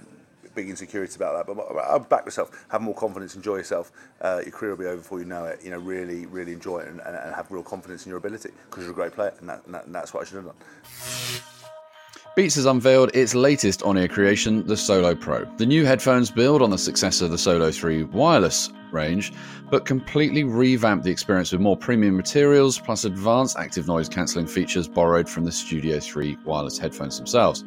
big 0.57 0.69
insecurities 0.69 1.15
about 1.15 1.37
that. 1.37 1.55
But 1.55 1.63
I'll 1.77 1.99
back 1.99 2.25
myself. 2.25 2.65
Have 2.69 2.81
more 2.81 2.95
confidence. 2.95 3.35
Enjoy 3.35 3.55
yourself. 3.57 3.91
Uh, 4.19 4.41
your 4.43 4.51
career 4.51 4.71
will 4.71 4.79
be 4.79 4.85
over 4.85 4.97
before 4.97 5.19
you 5.19 5.25
know 5.25 5.45
it. 5.45 5.61
You 5.63 5.69
know, 5.69 5.77
really, 5.77 6.25
really 6.25 6.51
enjoy 6.51 6.79
it 6.79 6.87
and, 6.89 6.99
and, 7.01 7.15
and 7.15 7.33
have 7.33 7.49
real 7.51 7.63
confidence 7.63 8.05
in 8.05 8.09
your 8.09 8.17
ability 8.17 8.49
because 8.69 8.83
you're 8.83 8.91
a 8.91 8.95
great 8.95 9.13
player, 9.13 9.33
and, 9.39 9.47
that, 9.47 9.63
and, 9.65 9.75
that, 9.75 9.85
and 9.85 9.95
that's 9.95 10.13
what 10.13 10.23
I 10.23 10.25
should 10.25 10.43
have 10.43 10.45
done. 10.45 11.43
Beats 12.35 12.55
has 12.55 12.65
unveiled 12.65 13.15
its 13.15 13.33
latest 13.33 13.81
on-ear 13.81 14.07
creation, 14.07 14.65
the 14.67 14.77
Solo 14.77 15.15
Pro. 15.15 15.45
The 15.57 15.65
new 15.65 15.85
headphones 15.85 16.29
build 16.29 16.61
on 16.61 16.69
the 16.69 16.77
success 16.77 17.21
of 17.21 17.31
the 17.31 17.37
Solo 17.37 17.71
3 17.71 18.03
wireless 18.03 18.69
range, 18.91 19.33
but 19.71 19.85
completely 19.85 20.43
revamp 20.43 21.03
the 21.03 21.09
experience 21.09 21.51
with 21.51 21.61
more 21.61 21.75
premium 21.75 22.15
materials 22.15 22.79
plus 22.79 23.05
advanced 23.05 23.57
active 23.57 23.87
noise 23.87 24.07
cancelling 24.07 24.45
features 24.45 24.87
borrowed 24.87 25.27
from 25.27 25.45
the 25.45 25.51
Studio 25.51 25.99
3 25.99 26.37
wireless 26.45 26.77
headphones 26.77 27.17
themselves. 27.17 27.63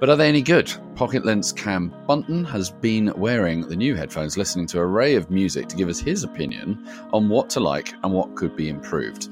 But 0.00 0.08
are 0.08 0.16
they 0.16 0.30
any 0.30 0.40
good? 0.40 0.72
Pocket-lint's 0.94 1.52
Cam 1.52 1.94
Bunton 2.06 2.42
has 2.46 2.70
been 2.70 3.12
wearing 3.16 3.68
the 3.68 3.76
new 3.76 3.94
headphones, 3.94 4.38
listening 4.38 4.66
to 4.68 4.78
an 4.78 4.84
array 4.84 5.14
of 5.14 5.30
music 5.30 5.68
to 5.68 5.76
give 5.76 5.90
us 5.90 6.00
his 6.00 6.24
opinion 6.24 6.88
on 7.12 7.28
what 7.28 7.50
to 7.50 7.60
like 7.60 7.92
and 8.02 8.10
what 8.10 8.34
could 8.34 8.56
be 8.56 8.70
improved. 8.70 9.28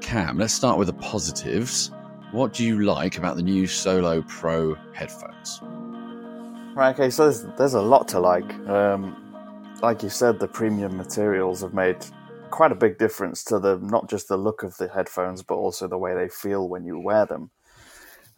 Cam, 0.00 0.36
let's 0.36 0.52
start 0.52 0.78
with 0.78 0.88
the 0.88 0.94
positives. 0.94 1.92
What 2.32 2.52
do 2.52 2.64
you 2.64 2.82
like 2.82 3.18
about 3.18 3.36
the 3.36 3.42
new 3.42 3.68
Solo 3.68 4.22
Pro 4.22 4.74
headphones? 4.92 5.60
Right, 6.74 6.92
okay, 6.92 7.10
so 7.10 7.30
there's, 7.30 7.42
there's 7.56 7.74
a 7.74 7.80
lot 7.80 8.08
to 8.08 8.18
like. 8.18 8.52
Um, 8.68 9.16
like 9.80 10.02
you 10.02 10.08
said, 10.08 10.40
the 10.40 10.48
premium 10.48 10.96
materials 10.96 11.60
have 11.60 11.72
made 11.72 12.04
quite 12.50 12.72
a 12.72 12.74
big 12.74 12.98
difference 12.98 13.44
to 13.44 13.60
the 13.60 13.78
not 13.78 14.10
just 14.10 14.26
the 14.26 14.36
look 14.36 14.64
of 14.64 14.76
the 14.78 14.88
headphones, 14.88 15.44
but 15.44 15.54
also 15.54 15.86
the 15.86 15.98
way 15.98 16.14
they 16.14 16.28
feel 16.28 16.68
when 16.68 16.84
you 16.84 16.98
wear 16.98 17.26
them. 17.26 17.52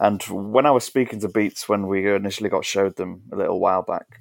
And 0.03 0.21
when 0.23 0.65
I 0.65 0.71
was 0.71 0.83
speaking 0.83 1.21
to 1.21 1.29
Beats 1.29 1.69
when 1.69 1.87
we 1.87 2.13
initially 2.13 2.49
got 2.49 2.65
showed 2.65 2.97
them 2.97 3.21
a 3.31 3.37
little 3.37 3.61
while 3.61 3.83
back, 3.83 4.19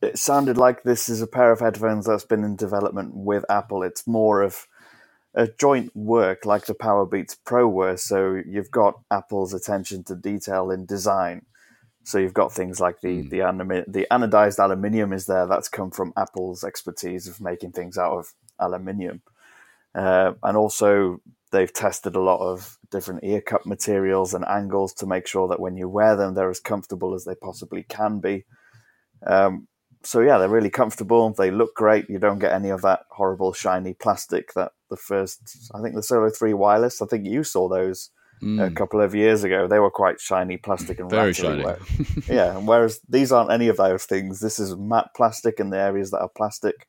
it 0.00 0.16
sounded 0.16 0.56
like 0.56 0.84
this 0.84 1.08
is 1.08 1.20
a 1.20 1.26
pair 1.26 1.50
of 1.50 1.58
headphones 1.58 2.06
that's 2.06 2.24
been 2.24 2.44
in 2.44 2.54
development 2.54 3.16
with 3.16 3.44
Apple. 3.50 3.82
It's 3.82 4.06
more 4.06 4.42
of 4.42 4.68
a 5.34 5.48
joint 5.48 5.90
work 5.96 6.46
like 6.46 6.66
the 6.66 6.74
Power 6.74 7.04
Beats 7.04 7.34
Pro 7.34 7.66
were. 7.66 7.96
So 7.96 8.40
you've 8.46 8.70
got 8.70 9.00
Apple's 9.10 9.52
attention 9.52 10.04
to 10.04 10.14
detail 10.14 10.70
in 10.70 10.86
design. 10.86 11.46
So 12.04 12.18
you've 12.18 12.32
got 12.32 12.52
things 12.52 12.78
like 12.78 13.00
the 13.00 13.22
the, 13.22 13.40
animi- 13.40 13.86
the 13.88 14.06
anodized 14.08 14.62
aluminium 14.62 15.12
is 15.12 15.26
there. 15.26 15.48
That's 15.48 15.68
come 15.68 15.90
from 15.90 16.12
Apple's 16.16 16.62
expertise 16.62 17.26
of 17.26 17.40
making 17.40 17.72
things 17.72 17.98
out 17.98 18.12
of 18.12 18.34
aluminium, 18.60 19.22
uh, 19.96 20.34
and 20.44 20.56
also 20.56 21.20
they've 21.54 21.72
tested 21.72 22.16
a 22.16 22.20
lot 22.20 22.40
of 22.40 22.76
different 22.90 23.22
ear 23.22 23.40
cup 23.40 23.64
materials 23.64 24.34
and 24.34 24.44
angles 24.46 24.92
to 24.94 25.06
make 25.06 25.26
sure 25.26 25.48
that 25.48 25.60
when 25.60 25.76
you 25.76 25.88
wear 25.88 26.16
them, 26.16 26.34
they're 26.34 26.50
as 26.50 26.60
comfortable 26.60 27.14
as 27.14 27.24
they 27.24 27.36
possibly 27.36 27.84
can 27.84 28.18
be. 28.18 28.44
Um, 29.26 29.68
so 30.02 30.20
yeah, 30.20 30.36
they're 30.36 30.48
really 30.48 30.70
comfortable. 30.70 31.32
They 31.32 31.50
look 31.50 31.74
great. 31.74 32.10
You 32.10 32.18
don't 32.18 32.40
get 32.40 32.52
any 32.52 32.68
of 32.70 32.82
that 32.82 33.00
horrible 33.10 33.52
shiny 33.52 33.94
plastic 33.94 34.52
that 34.54 34.72
the 34.90 34.96
first, 34.96 35.40
I 35.74 35.80
think 35.80 35.94
the 35.94 36.02
Solo 36.02 36.28
Three 36.28 36.52
wireless. 36.52 37.00
I 37.00 37.06
think 37.06 37.24
you 37.24 37.44
saw 37.44 37.68
those 37.68 38.10
a 38.60 38.70
couple 38.70 39.00
of 39.00 39.14
years 39.14 39.44
ago. 39.44 39.66
They 39.66 39.78
were 39.78 39.90
quite 39.90 40.20
shiny 40.20 40.56
plastic 40.56 40.98
and 40.98 41.08
Very 41.08 41.32
shiny. 41.32 41.64
yeah, 42.28 42.58
and 42.58 42.68
whereas 42.68 43.00
these 43.08 43.32
aren't 43.32 43.52
any 43.52 43.68
of 43.68 43.78
those 43.78 44.04
things. 44.04 44.40
This 44.40 44.58
is 44.58 44.76
matte 44.76 45.10
plastic 45.16 45.60
in 45.60 45.70
the 45.70 45.78
areas 45.78 46.10
that 46.10 46.20
are 46.20 46.28
plastic. 46.28 46.88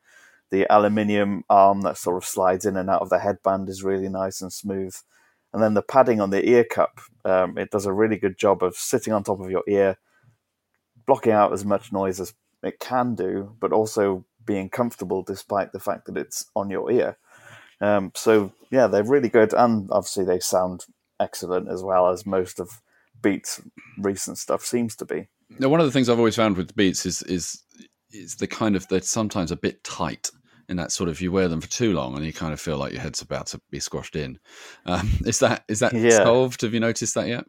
The 0.51 0.65
aluminium 0.69 1.43
arm 1.49 1.81
that 1.81 1.97
sort 1.97 2.17
of 2.17 2.25
slides 2.25 2.65
in 2.65 2.77
and 2.77 2.89
out 2.89 3.01
of 3.01 3.10
the 3.10 3.19
headband 3.19 3.69
is 3.69 3.84
really 3.84 4.10
nice 4.10 4.41
and 4.41 4.53
smooth. 4.53 4.95
And 5.53 5.63
then 5.63 5.73
the 5.73 5.81
padding 5.81 6.19
on 6.19 6.29
the 6.29 6.47
ear 6.47 6.63
cup, 6.63 6.99
um, 7.23 7.58
it 7.58 7.71
does 7.71 7.86
a 7.86 7.93
really 7.93 8.17
good 8.17 8.38
job 8.38 8.62
of 8.62 8.75
sitting 8.75 9.13
on 9.13 9.23
top 9.23 9.39
of 9.39 9.49
your 9.49 9.63
ear, 9.67 9.97
blocking 11.05 11.31
out 11.31 11.53
as 11.53 11.63
much 11.65 11.91
noise 11.91 12.19
as 12.19 12.34
it 12.62 12.79
can 12.79 13.15
do, 13.15 13.55
but 13.60 13.71
also 13.71 14.25
being 14.45 14.69
comfortable 14.69 15.23
despite 15.23 15.71
the 15.71 15.79
fact 15.79 16.05
that 16.05 16.17
it's 16.17 16.45
on 16.55 16.69
your 16.69 16.91
ear. 16.91 17.17
Um, 17.81 18.12
so 18.15 18.51
yeah, 18.69 18.88
they're 18.88 19.03
really 19.03 19.29
good, 19.29 19.53
and 19.53 19.89
obviously 19.91 20.25
they 20.25 20.39
sound 20.39 20.86
excellent 21.19 21.69
as 21.69 21.84
well 21.84 22.10
as 22.10 22.25
most 22.25 22.60
of 22.60 22.81
Beats' 23.21 23.62
recent 23.97 24.38
stuff 24.38 24.63
seems 24.65 24.95
to 24.97 25.05
be. 25.05 25.27
Now, 25.60 25.69
one 25.69 25.79
of 25.79 25.86
the 25.86 25.91
things 25.91 26.10
I've 26.10 26.17
always 26.17 26.36
found 26.36 26.58
with 26.58 26.75
Beats 26.75 27.05
is 27.05 27.21
is 27.23 27.63
is 28.15 28.36
the 28.36 28.47
kind 28.47 28.75
of 28.75 28.88
they're 28.88 29.01
sometimes 29.01 29.51
a 29.51 29.56
bit 29.56 29.84
tight 29.84 30.30
in 30.67 30.78
that 30.78 30.91
sort 30.91 31.10
of 31.10 31.21
you 31.21 31.32
wear 31.32 31.47
them 31.47 31.62
for 31.62 31.69
too 31.69 31.93
long 31.93 32.15
and 32.15 32.25
you 32.25 32.34
kind 32.34 32.54
of 32.54 32.60
feel 32.60 32.78
like 32.78 32.91
your 32.91 33.01
head's 33.01 33.21
about 33.21 33.47
to 33.47 33.62
be 33.69 33.80
squashed 33.80 34.15
in. 34.15 34.39
Um, 34.88 35.10
is 35.25 35.39
that 35.39 35.63
is 35.67 35.80
that 35.80 35.93
Yeah. 35.93 36.23
solved? 36.23 36.62
Have 36.62 36.73
you 36.73 36.80
noticed 36.80 37.15
that 37.15 37.28
yet? 37.28 37.45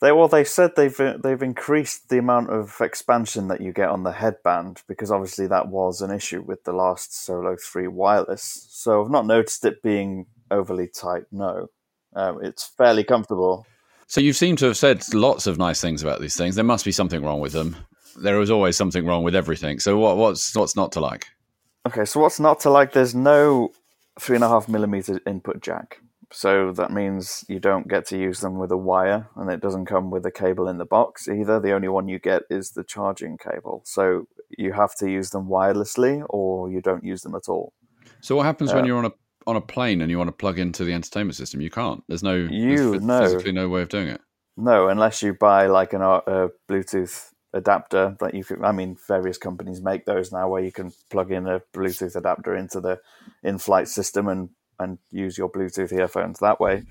They 0.00 0.12
well, 0.12 0.28
they 0.28 0.44
said 0.44 0.72
they've 0.76 0.96
they've 0.96 1.42
increased 1.42 2.08
the 2.08 2.18
amount 2.18 2.50
of 2.50 2.76
expansion 2.80 3.48
that 3.48 3.60
you 3.60 3.72
get 3.72 3.88
on 3.88 4.04
the 4.04 4.12
headband 4.12 4.82
because 4.86 5.10
obviously 5.10 5.46
that 5.48 5.68
was 5.68 6.02
an 6.02 6.12
issue 6.12 6.42
with 6.42 6.62
the 6.64 6.72
last 6.72 7.24
Solo 7.24 7.56
Three 7.56 7.88
wireless. 7.88 8.66
So 8.70 9.02
I've 9.02 9.10
not 9.10 9.26
noticed 9.26 9.64
it 9.64 9.82
being 9.82 10.26
overly 10.50 10.88
tight. 10.88 11.24
No, 11.32 11.66
um, 12.14 12.38
it's 12.42 12.64
fairly 12.76 13.02
comfortable. 13.02 13.66
So 14.06 14.20
you 14.20 14.32
seem 14.32 14.56
to 14.56 14.66
have 14.66 14.76
said 14.76 15.02
lots 15.12 15.46
of 15.46 15.58
nice 15.58 15.80
things 15.80 16.02
about 16.02 16.20
these 16.20 16.36
things. 16.36 16.54
There 16.54 16.64
must 16.64 16.84
be 16.84 16.92
something 16.92 17.22
wrong 17.22 17.40
with 17.40 17.52
them. 17.52 17.76
There 18.22 18.40
is 18.40 18.50
always 18.50 18.76
something 18.76 19.06
wrong 19.06 19.22
with 19.22 19.34
everything. 19.34 19.78
So 19.80 19.98
what 19.98 20.16
what's 20.16 20.54
what's 20.54 20.76
not 20.76 20.92
to 20.92 21.00
like? 21.00 21.26
Okay, 21.86 22.04
so 22.04 22.20
what's 22.20 22.40
not 22.40 22.60
to 22.60 22.70
like? 22.70 22.92
There's 22.92 23.14
no 23.14 23.70
three 24.20 24.36
and 24.36 24.44
a 24.44 24.48
half 24.48 24.68
millimeter 24.68 25.20
input 25.26 25.62
jack. 25.62 26.00
So 26.30 26.72
that 26.72 26.90
means 26.90 27.44
you 27.48 27.58
don't 27.58 27.88
get 27.88 28.06
to 28.08 28.18
use 28.18 28.40
them 28.40 28.58
with 28.58 28.70
a 28.70 28.76
wire, 28.76 29.28
and 29.36 29.50
it 29.50 29.60
doesn't 29.60 29.86
come 29.86 30.10
with 30.10 30.26
a 30.26 30.30
cable 30.30 30.68
in 30.68 30.76
the 30.76 30.84
box 30.84 31.26
either. 31.26 31.58
The 31.58 31.72
only 31.72 31.88
one 31.88 32.08
you 32.08 32.18
get 32.18 32.42
is 32.50 32.72
the 32.72 32.84
charging 32.84 33.38
cable. 33.38 33.82
So 33.86 34.26
you 34.58 34.72
have 34.72 34.94
to 34.96 35.10
use 35.10 35.30
them 35.30 35.48
wirelessly, 35.48 36.24
or 36.28 36.70
you 36.70 36.82
don't 36.82 37.04
use 37.04 37.22
them 37.22 37.34
at 37.34 37.48
all. 37.48 37.72
So 38.20 38.36
what 38.36 38.44
happens 38.44 38.74
when 38.74 38.84
you're 38.84 38.98
on 38.98 39.06
a 39.06 39.12
on 39.46 39.56
a 39.56 39.60
plane 39.62 40.02
and 40.02 40.10
you 40.10 40.18
want 40.18 40.28
to 40.28 40.32
plug 40.32 40.58
into 40.58 40.84
the 40.84 40.92
entertainment 40.92 41.36
system? 41.36 41.62
You 41.62 41.70
can't. 41.70 42.04
There's 42.08 42.22
no 42.22 42.34
You 42.34 42.90
there's 42.90 43.02
know. 43.02 43.20
physically 43.22 43.52
no 43.52 43.68
way 43.68 43.80
of 43.80 43.88
doing 43.88 44.08
it. 44.08 44.20
No, 44.56 44.88
unless 44.88 45.22
you 45.22 45.32
buy 45.32 45.66
like 45.66 45.92
an 45.94 46.02
uh, 46.02 46.20
a 46.26 46.48
Bluetooth 46.68 47.30
adapter 47.52 48.16
that 48.20 48.34
you 48.34 48.44
can. 48.44 48.64
I 48.64 48.72
mean, 48.72 48.96
various 49.06 49.38
companies 49.38 49.80
make 49.80 50.04
those 50.04 50.32
now, 50.32 50.48
where 50.48 50.62
you 50.62 50.72
can 50.72 50.92
plug 51.10 51.32
in 51.32 51.46
a 51.46 51.60
Bluetooth 51.74 52.16
adapter 52.16 52.54
into 52.54 52.80
the 52.80 53.00
in-flight 53.42 53.88
system 53.88 54.28
and 54.28 54.50
and 54.80 54.98
use 55.10 55.36
your 55.36 55.50
Bluetooth 55.50 55.92
earphones 55.92 56.38
that 56.38 56.60
way. 56.60 56.84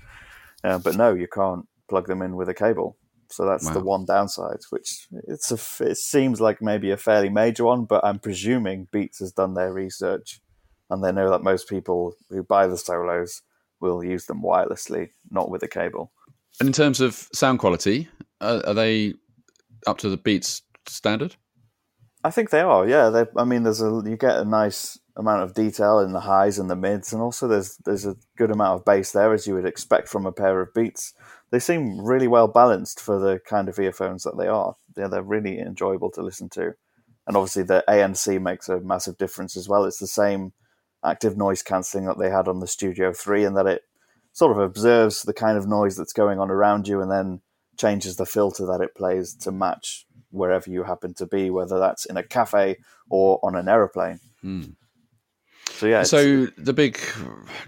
Uh, 0.62 0.78
but 0.78 0.96
no, 0.96 1.14
you 1.14 1.26
can't 1.26 1.66
plug 1.88 2.06
them 2.06 2.20
in 2.22 2.36
with 2.36 2.48
a 2.48 2.54
cable. 2.54 2.96
So 3.30 3.44
that's 3.44 3.68
the 3.68 3.80
one 3.80 4.06
downside, 4.06 4.60
which 4.70 5.06
it's 5.26 5.52
a 5.52 5.84
it 5.84 5.98
seems 5.98 6.40
like 6.40 6.62
maybe 6.62 6.90
a 6.90 6.96
fairly 6.96 7.28
major 7.28 7.64
one, 7.64 7.84
but 7.84 8.02
I'm 8.02 8.18
presuming 8.18 8.88
Beats 8.90 9.18
has 9.18 9.32
done 9.32 9.52
their 9.52 9.72
research 9.72 10.40
and 10.88 11.04
they 11.04 11.12
know 11.12 11.30
that 11.30 11.42
most 11.42 11.68
people 11.68 12.14
who 12.30 12.42
buy 12.42 12.66
the 12.66 12.78
solos 12.78 13.42
will 13.80 14.02
use 14.02 14.24
them 14.26 14.42
wirelessly, 14.42 15.10
not 15.30 15.50
with 15.50 15.62
a 15.62 15.68
cable. 15.68 16.10
And 16.58 16.68
in 16.68 16.72
terms 16.72 17.02
of 17.02 17.28
sound 17.34 17.58
quality, 17.58 18.08
uh, 18.40 18.62
are 18.66 18.74
they 18.74 19.14
up 19.86 19.98
to 19.98 20.08
the 20.08 20.16
Beats 20.16 20.62
standard? 20.86 21.36
I 22.24 22.30
think 22.30 22.50
they 22.50 22.60
are. 22.60 22.86
Yeah, 22.88 23.10
they. 23.10 23.26
I 23.36 23.44
mean, 23.44 23.62
there's 23.62 23.80
a 23.80 24.02
you 24.04 24.16
get 24.16 24.38
a 24.38 24.44
nice 24.44 24.98
amount 25.16 25.42
of 25.42 25.54
detail 25.54 26.00
in 26.00 26.12
the 26.12 26.20
highs 26.20 26.58
and 26.58 26.70
the 26.70 26.76
mids, 26.76 27.12
and 27.12 27.22
also 27.22 27.46
there's 27.46 27.76
there's 27.84 28.06
a 28.06 28.16
good 28.36 28.50
amount 28.50 28.78
of 28.80 28.84
bass 28.84 29.12
there 29.12 29.32
as 29.32 29.46
you 29.46 29.54
would 29.54 29.66
expect 29.66 30.08
from 30.08 30.26
a 30.26 30.32
pair 30.32 30.60
of 30.60 30.74
Beats. 30.74 31.14
They 31.50 31.58
seem 31.58 32.04
really 32.04 32.28
well 32.28 32.48
balanced 32.48 33.00
for 33.00 33.18
the 33.18 33.40
kind 33.48 33.68
of 33.68 33.78
earphones 33.78 34.24
that 34.24 34.36
they 34.36 34.48
are. 34.48 34.76
Yeah, 34.96 35.08
they're 35.08 35.22
really 35.22 35.58
enjoyable 35.58 36.10
to 36.12 36.22
listen 36.22 36.48
to, 36.50 36.74
and 37.26 37.36
obviously 37.36 37.62
the 37.62 37.84
ANC 37.88 38.40
makes 38.40 38.68
a 38.68 38.80
massive 38.80 39.16
difference 39.16 39.56
as 39.56 39.68
well. 39.68 39.84
It's 39.84 39.98
the 39.98 40.06
same 40.08 40.52
active 41.04 41.36
noise 41.36 41.62
cancelling 41.62 42.06
that 42.06 42.18
they 42.18 42.30
had 42.30 42.48
on 42.48 42.58
the 42.58 42.66
Studio 42.66 43.12
Three, 43.12 43.44
and 43.44 43.56
that 43.56 43.66
it 43.66 43.82
sort 44.32 44.52
of 44.52 44.58
observes 44.58 45.22
the 45.22 45.34
kind 45.34 45.56
of 45.56 45.68
noise 45.68 45.96
that's 45.96 46.12
going 46.12 46.40
on 46.40 46.50
around 46.50 46.88
you, 46.88 47.00
and 47.00 47.10
then 47.10 47.42
changes 47.78 48.16
the 48.16 48.26
filter 48.26 48.66
that 48.66 48.80
it 48.80 48.94
plays 48.94 49.34
to 49.34 49.52
match 49.52 50.06
wherever 50.30 50.70
you 50.70 50.82
happen 50.82 51.14
to 51.14 51.26
be, 51.26 51.50
whether 51.50 51.78
that's 51.78 52.04
in 52.04 52.16
a 52.16 52.22
cafe 52.22 52.76
or 53.08 53.40
on 53.42 53.54
an 53.54 53.68
aeroplane. 53.68 54.20
Hmm. 54.42 54.62
So 55.70 55.86
yeah, 55.86 56.02
So 56.02 56.46
the 56.56 56.72
big 56.72 56.98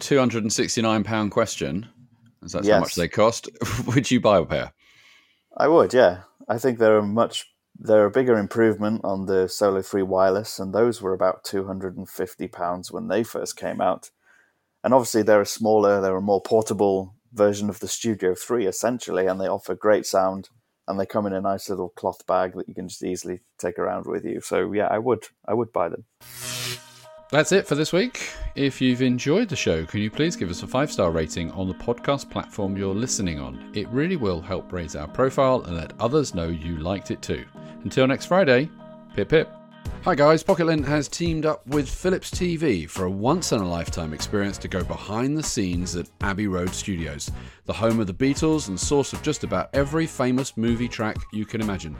two 0.00 0.18
hundred 0.18 0.42
and 0.42 0.52
sixty-nine 0.52 1.04
pound 1.04 1.30
question 1.30 1.88
is 2.42 2.52
that's 2.52 2.68
how 2.68 2.80
much 2.80 2.96
they 2.96 3.08
cost. 3.08 3.48
Would 3.86 4.10
you 4.10 4.20
buy 4.20 4.38
a 4.38 4.44
pair? 4.44 4.72
I 5.56 5.68
would, 5.68 5.92
yeah. 5.92 6.22
I 6.48 6.58
think 6.58 6.78
they're 6.78 6.98
a 6.98 7.02
much 7.02 7.46
they're 7.78 8.06
a 8.06 8.10
bigger 8.10 8.36
improvement 8.36 9.02
on 9.04 9.26
the 9.26 9.48
Solo 9.48 9.82
Free 9.82 10.02
wireless, 10.02 10.58
and 10.58 10.74
those 10.74 11.00
were 11.00 11.12
about 11.12 11.44
two 11.44 11.66
hundred 11.66 11.96
and 11.96 12.08
fifty 12.08 12.48
pounds 12.48 12.90
when 12.90 13.08
they 13.08 13.22
first 13.22 13.56
came 13.56 13.80
out. 13.80 14.10
And 14.82 14.94
obviously, 14.94 15.22
they're 15.22 15.42
a 15.42 15.46
smaller, 15.46 16.00
they're 16.00 16.16
a 16.16 16.22
more 16.22 16.40
portable 16.40 17.14
version 17.32 17.68
of 17.68 17.80
the 17.80 17.88
Studio 17.88 18.34
3, 18.34 18.66
essentially, 18.66 19.26
and 19.26 19.40
they 19.40 19.48
offer 19.48 19.74
great 19.74 20.06
sound. 20.06 20.48
And 20.88 20.98
they 20.98 21.06
come 21.06 21.26
in 21.26 21.32
a 21.32 21.40
nice 21.40 21.68
little 21.68 21.90
cloth 21.90 22.26
bag 22.26 22.54
that 22.54 22.68
you 22.68 22.74
can 22.74 22.88
just 22.88 23.04
easily 23.04 23.40
take 23.58 23.78
around 23.78 24.06
with 24.06 24.24
you. 24.24 24.40
So 24.40 24.72
yeah, 24.72 24.88
I 24.90 24.98
would, 24.98 25.24
I 25.46 25.54
would 25.54 25.72
buy 25.72 25.88
them. 25.88 26.04
That's 27.30 27.52
it 27.52 27.66
for 27.66 27.76
this 27.76 27.92
week. 27.92 28.28
If 28.56 28.80
you've 28.80 29.02
enjoyed 29.02 29.48
the 29.48 29.56
show, 29.56 29.86
can 29.86 30.00
you 30.00 30.10
please 30.10 30.34
give 30.34 30.50
us 30.50 30.64
a 30.64 30.66
five 30.66 30.90
star 30.90 31.12
rating 31.12 31.52
on 31.52 31.68
the 31.68 31.74
podcast 31.74 32.28
platform 32.28 32.76
you're 32.76 32.94
listening 32.94 33.38
on? 33.38 33.70
It 33.72 33.88
really 33.90 34.16
will 34.16 34.40
help 34.40 34.72
raise 34.72 34.96
our 34.96 35.06
profile 35.06 35.62
and 35.62 35.76
let 35.76 35.92
others 36.00 36.34
know 36.34 36.48
you 36.48 36.78
liked 36.78 37.12
it 37.12 37.22
too. 37.22 37.44
Until 37.84 38.08
next 38.08 38.26
Friday, 38.26 38.68
pip 39.14 39.28
pip. 39.28 39.59
Hi 40.02 40.14
guys, 40.14 40.42
Pocket-lint 40.42 40.86
has 40.86 41.08
teamed 41.08 41.44
up 41.44 41.66
with 41.66 41.86
Philips 41.86 42.30
TV 42.30 42.88
for 42.88 43.04
a 43.04 43.10
once 43.10 43.52
in 43.52 43.60
a 43.60 43.68
lifetime 43.68 44.14
experience 44.14 44.56
to 44.56 44.66
go 44.66 44.82
behind 44.82 45.36
the 45.36 45.42
scenes 45.42 45.94
at 45.94 46.08
Abbey 46.22 46.46
Road 46.46 46.70
Studios, 46.70 47.30
the 47.66 47.72
home 47.74 48.00
of 48.00 48.06
the 48.06 48.14
Beatles 48.14 48.68
and 48.68 48.80
source 48.80 49.12
of 49.12 49.22
just 49.22 49.44
about 49.44 49.68
every 49.74 50.06
famous 50.06 50.56
movie 50.56 50.88
track 50.88 51.18
you 51.34 51.44
can 51.44 51.60
imagine. 51.60 51.94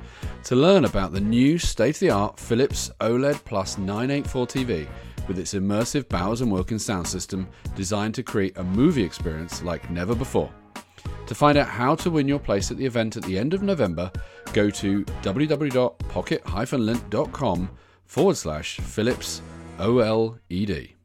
To 0.44 0.56
learn 0.56 0.86
about 0.86 1.12
the 1.12 1.20
new 1.20 1.58
state 1.58 1.96
of 1.96 2.00
the 2.00 2.08
art 2.08 2.40
Philips 2.40 2.90
OLED 3.00 3.44
Plus 3.44 3.76
984 3.76 4.46
TV 4.46 4.88
with 5.28 5.38
its 5.38 5.52
immersive 5.52 6.08
Bowers 6.08 6.40
and 6.40 6.50
Wilkins 6.50 6.84
sound 6.84 7.06
system 7.06 7.46
designed 7.76 8.14
to 8.14 8.22
create 8.22 8.56
a 8.56 8.64
movie 8.64 9.04
experience 9.04 9.62
like 9.62 9.90
never 9.90 10.14
before. 10.14 10.50
To 11.30 11.34
find 11.36 11.56
out 11.56 11.68
how 11.68 11.94
to 11.94 12.10
win 12.10 12.26
your 12.26 12.40
place 12.40 12.72
at 12.72 12.76
the 12.76 12.84
event 12.84 13.16
at 13.16 13.22
the 13.22 13.38
end 13.38 13.54
of 13.54 13.62
November, 13.62 14.10
go 14.52 14.68
to 14.68 15.04
www.pocket-lint.com 15.04 17.70
forward 18.04 18.36
slash 18.36 18.78
Philips 18.78 19.40
OLED. 19.78 20.99